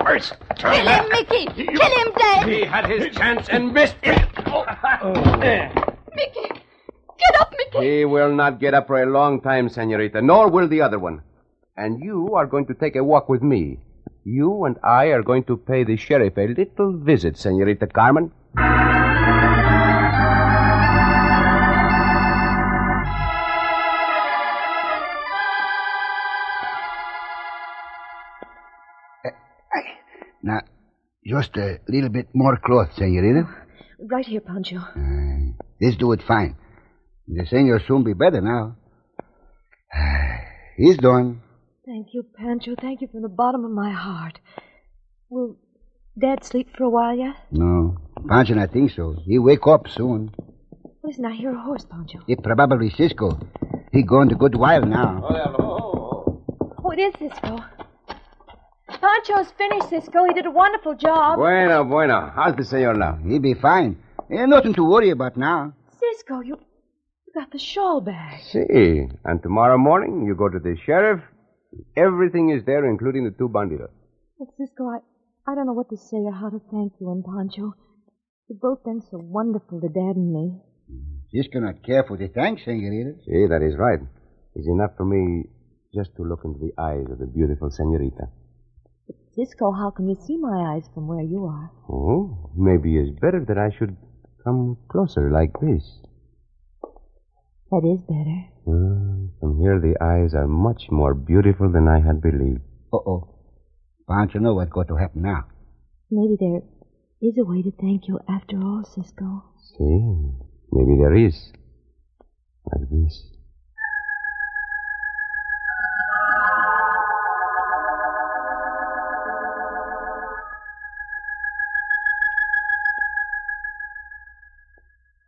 first. 0.04 0.34
Kill 0.56 0.72
him, 0.72 1.08
Mickey! 1.10 1.46
Kill 1.46 1.64
him 1.64 2.12
dead! 2.18 2.48
He 2.48 2.64
had 2.64 2.90
his 2.90 3.14
chance 3.14 3.48
and 3.48 3.72
missed. 3.72 3.94
Oh. 4.46 4.64
Eh. 5.42 5.72
Mickey! 6.16 6.48
Get 6.50 7.40
up, 7.40 7.54
Mickey! 7.56 7.98
He 7.98 8.04
will 8.04 8.34
not 8.34 8.58
get 8.58 8.74
up 8.74 8.88
for 8.88 9.00
a 9.00 9.06
long 9.06 9.40
time, 9.42 9.68
senorita, 9.68 10.20
nor 10.20 10.50
will 10.50 10.66
the 10.66 10.80
other 10.80 10.98
one. 10.98 11.22
And 11.76 12.02
you 12.02 12.34
are 12.34 12.46
going 12.46 12.66
to 12.66 12.74
take 12.74 12.96
a 12.96 13.04
walk 13.04 13.28
with 13.28 13.44
me. 13.44 13.78
You 14.24 14.64
and 14.64 14.76
I 14.82 15.04
are 15.12 15.22
going 15.22 15.44
to 15.44 15.56
pay 15.56 15.84
the 15.84 15.96
sheriff 15.96 16.36
a 16.36 16.48
little 16.48 16.98
visit, 16.98 17.38
senorita 17.38 17.86
Carmen. 17.86 18.32
Uh, 18.56 18.62
now, 30.42 30.60
just 31.24 31.56
a 31.56 31.78
little 31.88 32.08
bit 32.10 32.28
more 32.34 32.56
cloth, 32.64 32.90
senorita. 32.96 33.48
Right 34.00 34.26
here, 34.26 34.40
Pancho. 34.40 34.78
Uh, 34.78 35.52
this 35.80 35.96
do 35.96 36.12
it 36.12 36.22
fine. 36.26 36.56
The 37.28 37.46
senor 37.46 37.80
soon 37.86 38.02
be 38.02 38.14
better 38.14 38.40
now. 38.40 38.76
Uh, 39.94 40.36
he's 40.76 40.96
done. 40.96 41.42
Thank 41.86 42.08
you, 42.12 42.24
Pancho. 42.36 42.74
Thank 42.80 43.00
you 43.00 43.08
from 43.08 43.22
the 43.22 43.28
bottom 43.28 43.64
of 43.64 43.70
my 43.70 43.92
heart. 43.92 44.38
Will 45.28 45.56
Dad 46.18 46.44
sleep 46.44 46.68
for 46.76 46.84
a 46.84 46.90
while 46.90 47.16
yet? 47.16 47.36
No. 47.50 47.96
Pancho, 48.28 48.58
I 48.58 48.66
think 48.66 48.90
so. 48.90 49.16
He 49.24 49.38
wake 49.38 49.66
up 49.66 49.88
soon. 49.88 50.32
Listen, 51.02 51.24
I 51.24 51.34
hear 51.34 51.52
a 51.54 51.60
horse, 51.60 51.84
Pancho. 51.84 52.20
It 52.28 52.42
probably 52.42 52.90
Cisco. 52.90 53.38
He 53.92 54.02
gone 54.02 54.30
a 54.30 54.34
good 54.34 54.54
while 54.54 54.82
now. 54.82 55.22
Oh, 55.24 55.34
hello. 55.34 56.42
Oh, 56.84 56.90
it 56.90 56.98
is 56.98 57.14
Cisco. 57.18 57.58
Pancho's 58.88 59.50
finished, 59.56 59.88
Cisco. 59.88 60.24
He 60.26 60.34
did 60.34 60.46
a 60.46 60.50
wonderful 60.50 60.94
job. 60.94 61.38
Bueno, 61.38 61.84
bueno. 61.84 62.30
How's 62.34 62.56
the 62.56 62.64
senor 62.64 62.94
now? 62.94 63.18
He 63.26 63.38
be 63.38 63.54
fine. 63.54 63.96
Ain't 64.30 64.50
nothing 64.50 64.74
to 64.74 64.84
worry 64.84 65.10
about 65.10 65.36
now. 65.36 65.72
Cisco, 65.98 66.40
you, 66.40 66.56
you 67.26 67.32
got 67.34 67.50
the 67.50 67.58
shawl 67.58 68.00
bag. 68.00 68.42
See. 68.42 69.06
And 69.24 69.42
tomorrow 69.42 69.78
morning, 69.78 70.24
you 70.26 70.34
go 70.34 70.48
to 70.48 70.58
the 70.58 70.76
sheriff. 70.84 71.22
Everything 71.96 72.50
is 72.50 72.64
there, 72.66 72.84
including 72.88 73.24
the 73.24 73.30
two 73.30 73.48
bandidos. 73.48 73.90
But 74.38 74.48
Cisco, 74.58 74.84
I, 74.88 74.98
I 75.46 75.54
don't 75.54 75.66
know 75.66 75.72
what 75.72 75.88
to 75.90 75.96
say 75.96 76.18
or 76.18 76.32
how 76.32 76.50
to 76.50 76.60
thank 76.70 76.92
you 77.00 77.10
and 77.10 77.24
Pancho. 77.24 77.74
You've 78.48 78.60
both 78.60 78.84
been 78.84 79.00
so 79.00 79.18
wonderful 79.18 79.80
to 79.80 79.88
Dad 79.88 80.16
and 80.16 80.32
me. 80.32 80.60
Cisco 81.32 81.60
not 81.60 81.82
careful 81.84 82.18
to 82.18 82.28
thanks, 82.28 82.64
senorita. 82.64 83.14
See, 83.24 83.46
that 83.48 83.62
is 83.62 83.76
right. 83.78 84.00
It's 84.54 84.66
enough 84.66 84.90
for 84.96 85.04
me 85.04 85.48
just 85.94 86.10
to 86.16 86.22
look 86.22 86.40
into 86.44 86.58
the 86.58 86.72
eyes 86.80 87.06
of 87.10 87.18
the 87.18 87.26
beautiful 87.26 87.70
senorita. 87.70 88.28
Cisco, 89.34 89.72
how 89.72 89.90
can 89.90 90.08
you 90.08 90.16
see 90.26 90.36
my 90.36 90.74
eyes 90.74 90.84
from 90.92 91.06
where 91.06 91.22
you 91.22 91.46
are? 91.46 91.70
Oh, 91.88 92.50
maybe 92.56 92.96
it's 92.98 93.10
better 93.20 93.44
that 93.46 93.58
I 93.58 93.70
should 93.76 93.96
come 94.44 94.76
closer 94.88 95.30
like 95.30 95.52
this. 95.60 95.82
That 97.70 97.86
is 97.86 98.00
better. 98.06 98.40
Hmm, 98.66 99.26
from 99.38 99.60
here, 99.60 99.78
the 99.78 99.94
eyes 100.02 100.34
are 100.34 100.48
much 100.48 100.90
more 100.90 101.14
beautiful 101.14 101.70
than 101.70 101.86
I 101.86 102.00
had 102.00 102.20
believed. 102.20 102.62
Uh-oh. 104.10 104.28
you 104.34 104.40
know 104.40 104.54
what's 104.54 104.72
going 104.72 104.88
to 104.88 104.96
happen 104.96 105.22
now. 105.22 105.44
Maybe 106.10 106.36
there 106.38 106.62
is 107.22 107.38
a 107.38 107.44
way 107.44 107.62
to 107.62 107.70
thank 107.80 108.08
you 108.08 108.18
after 108.28 108.56
all, 108.60 108.82
Cisco. 108.84 109.44
See, 109.78 110.32
maybe 110.72 110.98
there 110.98 111.14
is. 111.14 111.52
Like 112.72 112.90
this. 112.90 113.22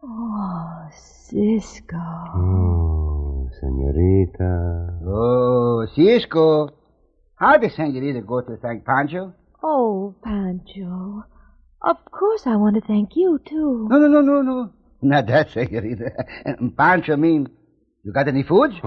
Oh, 0.02 0.88
Cisco. 0.92 1.96
Oh, 2.34 3.50
senorita. 3.60 4.98
Oh, 5.06 5.86
Cisco. 5.94 6.81
How 7.42 7.58
the 7.58 7.68
senorita 7.70 8.20
go 8.20 8.40
to 8.40 8.56
thank 8.58 8.84
Pancho? 8.84 9.34
Oh, 9.64 10.14
Pancho. 10.22 11.24
Of 11.82 11.96
course 12.04 12.46
I 12.46 12.54
want 12.54 12.76
to 12.76 12.80
thank 12.80 13.16
you, 13.16 13.40
too. 13.44 13.88
No, 13.90 13.98
no, 13.98 14.06
no, 14.06 14.20
no, 14.20 14.42
no. 14.42 14.72
Not 15.02 15.26
that, 15.26 15.50
senorita. 15.50 16.12
Um, 16.46 16.72
Pancho 16.78 17.16
mean, 17.16 17.48
you 18.04 18.12
got 18.12 18.28
any 18.28 18.44
food? 18.44 18.70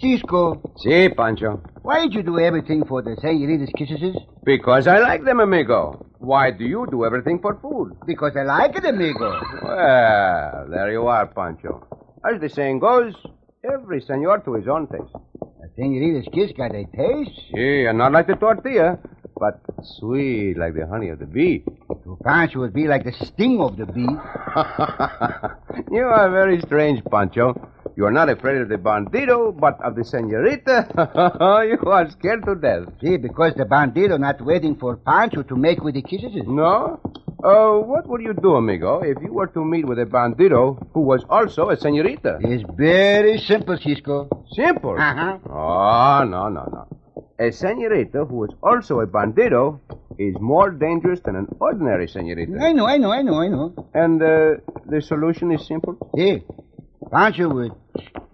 Cisco, 0.00 0.60
See, 0.78 1.08
Pancho. 1.10 1.62
Why 1.84 2.00
did 2.00 2.14
you 2.14 2.22
do 2.22 2.38
everything 2.38 2.82
for 2.86 3.02
the 3.02 3.14
senorita's 3.20 3.70
kisses? 3.76 4.16
Because 4.42 4.86
I 4.86 4.98
like 5.00 5.22
them, 5.24 5.38
amigo. 5.40 6.06
Why 6.18 6.50
do 6.50 6.64
you 6.64 6.86
do 6.90 7.04
everything 7.04 7.40
for 7.40 7.58
food? 7.60 7.92
Because 8.06 8.32
I 8.36 8.42
like 8.44 8.74
it, 8.74 8.86
amigo. 8.86 9.38
Well, 9.62 10.66
there 10.70 10.90
you 10.92 11.06
are, 11.06 11.26
Pancho. 11.26 11.86
As 12.24 12.40
the 12.40 12.48
saying 12.48 12.78
goes, 12.78 13.12
every 13.62 14.00
senor 14.00 14.38
to 14.46 14.54
his 14.54 14.66
own 14.66 14.86
taste. 14.86 15.12
The 15.60 15.68
senorita's 15.76 16.26
kiss 16.32 16.52
got 16.56 16.74
a 16.74 16.84
taste. 16.96 17.40
And 17.52 17.98
not 17.98 18.12
like 18.12 18.28
the 18.28 18.36
tortilla, 18.36 18.98
but 19.36 19.60
sweet 19.98 20.56
like 20.56 20.74
the 20.74 20.86
honey 20.86 21.10
of 21.10 21.18
the 21.18 21.26
bee. 21.26 21.64
To 22.04 22.18
Pancho 22.24 22.60
would 22.60 22.72
be 22.72 22.86
like 22.88 23.04
the 23.04 23.12
sting 23.12 23.60
of 23.60 23.76
the 23.76 23.84
bee. 23.84 24.08
You 25.90 26.04
are 26.04 26.30
very 26.30 26.60
strange, 26.62 27.04
Pancho. 27.10 27.54
You 27.96 28.06
are 28.06 28.10
not 28.10 28.28
afraid 28.28 28.60
of 28.60 28.68
the 28.68 28.76
bandito, 28.76 29.56
but 29.58 29.80
of 29.80 29.94
the 29.94 30.04
senorita. 30.04 30.88
you 31.84 31.90
are 31.90 32.10
scared 32.10 32.44
to 32.44 32.56
death. 32.56 32.88
See, 33.00 33.16
because 33.16 33.54
the 33.54 33.64
bandito 33.64 34.18
not 34.18 34.40
waiting 34.40 34.74
for 34.74 34.96
Pancho 34.96 35.42
to 35.44 35.54
make 35.54 35.80
with 35.80 35.94
the 35.94 36.02
kisses. 36.02 36.42
No? 36.46 37.00
Uh, 37.44 37.78
what 37.78 38.08
would 38.08 38.20
you 38.22 38.34
do, 38.34 38.56
amigo, 38.56 39.00
if 39.00 39.18
you 39.22 39.32
were 39.32 39.46
to 39.46 39.64
meet 39.64 39.86
with 39.86 39.98
a 40.00 40.06
bandito 40.06 40.84
who 40.92 41.02
was 41.02 41.24
also 41.28 41.70
a 41.70 41.76
senorita? 41.76 42.38
It's 42.40 42.64
very 42.74 43.38
simple, 43.38 43.76
Cisco. 43.76 44.28
Simple? 44.50 44.98
Uh-huh. 44.98 45.38
Oh, 45.48 46.24
no, 46.24 46.48
no, 46.48 46.64
no. 46.72 46.88
A 47.38 47.52
senorita 47.52 48.24
who 48.24 48.44
is 48.44 48.50
also 48.60 49.00
a 49.00 49.06
bandito 49.06 49.78
is 50.18 50.34
more 50.40 50.70
dangerous 50.70 51.20
than 51.20 51.36
an 51.36 51.46
ordinary 51.60 52.08
senorita. 52.08 52.58
I 52.60 52.72
know, 52.72 52.86
I 52.86 52.96
know, 52.96 53.12
I 53.12 53.22
know, 53.22 53.40
I 53.40 53.48
know. 53.48 53.88
And 53.94 54.20
uh, 54.20 54.54
the 54.86 55.00
solution 55.00 55.52
is 55.52 55.64
simple? 55.66 55.96
See, 56.16 56.42
Pancho 57.10 57.48
would 57.54 57.72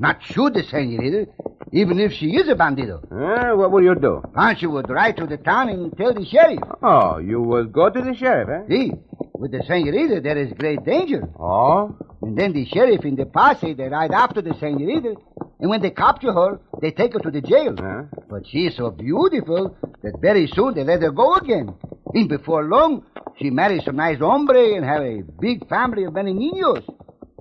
not 0.00 0.22
shoot 0.24 0.54
the 0.54 0.62
senorita, 0.62 1.28
even 1.72 2.00
if 2.00 2.12
she 2.12 2.30
is 2.30 2.48
a 2.48 2.54
bandito. 2.54 3.04
Uh, 3.12 3.54
what 3.56 3.70
will 3.70 3.82
you 3.82 3.94
do? 3.94 4.22
Pancho 4.34 4.70
would 4.70 4.88
ride 4.88 5.16
to 5.18 5.26
the 5.26 5.36
town 5.36 5.68
and 5.68 5.96
tell 5.96 6.14
the 6.14 6.24
sheriff. 6.24 6.58
Oh, 6.82 7.18
you 7.18 7.40
will 7.40 7.66
go 7.66 7.90
to 7.90 8.00
the 8.00 8.14
sheriff, 8.14 8.48
eh? 8.48 8.68
See, 8.68 8.92
with 9.34 9.52
the 9.52 9.62
senorita, 9.66 10.20
there 10.22 10.38
is 10.38 10.52
great 10.58 10.84
danger. 10.84 11.28
Oh? 11.38 11.94
And 12.22 12.36
then 12.36 12.52
the 12.54 12.64
sheriff 12.66 13.04
in 13.04 13.16
the 13.16 13.26
posse, 13.26 13.74
they 13.74 13.88
ride 13.88 14.12
after 14.12 14.40
the 14.40 14.54
senorita. 14.54 15.16
And 15.60 15.68
when 15.68 15.82
they 15.82 15.90
capture 15.90 16.32
her, 16.32 16.60
they 16.80 16.90
take 16.90 17.12
her 17.12 17.20
to 17.20 17.30
the 17.30 17.42
jail. 17.42 17.74
Huh? 17.78 18.04
But 18.28 18.46
she 18.46 18.66
is 18.66 18.76
so 18.76 18.90
beautiful 18.90 19.76
that 20.02 20.18
very 20.20 20.46
soon 20.46 20.74
they 20.74 20.84
let 20.84 21.02
her 21.02 21.10
go 21.10 21.34
again. 21.34 21.74
And 22.14 22.28
before 22.28 22.64
long, 22.64 23.04
she 23.38 23.50
marries 23.50 23.84
some 23.84 23.96
nice 23.96 24.18
hombre 24.18 24.74
and 24.74 24.84
have 24.84 25.02
a 25.02 25.22
big 25.40 25.68
family 25.68 26.04
of 26.04 26.14
many 26.14 26.32
niños. 26.32 26.84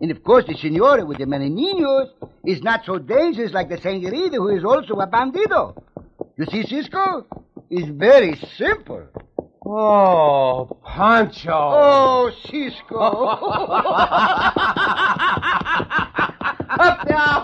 And 0.01 0.11
of 0.11 0.23
course, 0.23 0.45
the 0.47 0.55
senora 0.55 1.05
with 1.05 1.17
the 1.17 1.25
many 1.25 1.49
niños 1.49 2.09
is 2.45 2.61
not 2.61 2.85
so 2.85 2.99
dangerous 2.99 3.51
like 3.51 3.69
the 3.69 3.77
senorita 3.77 4.37
who 4.37 4.49
is 4.49 4.63
also 4.63 4.93
a 4.95 5.07
bandito. 5.07 5.75
You 6.37 6.45
see, 6.45 6.63
Cisco? 6.65 7.25
It's 7.69 7.87
very 7.89 8.35
simple. 8.57 9.07
Oh, 9.65 10.77
Pancho. 10.85 11.51
Oh, 11.51 12.31
Cisco. 12.45 13.25
Up 16.79 17.07
now. 17.09 17.43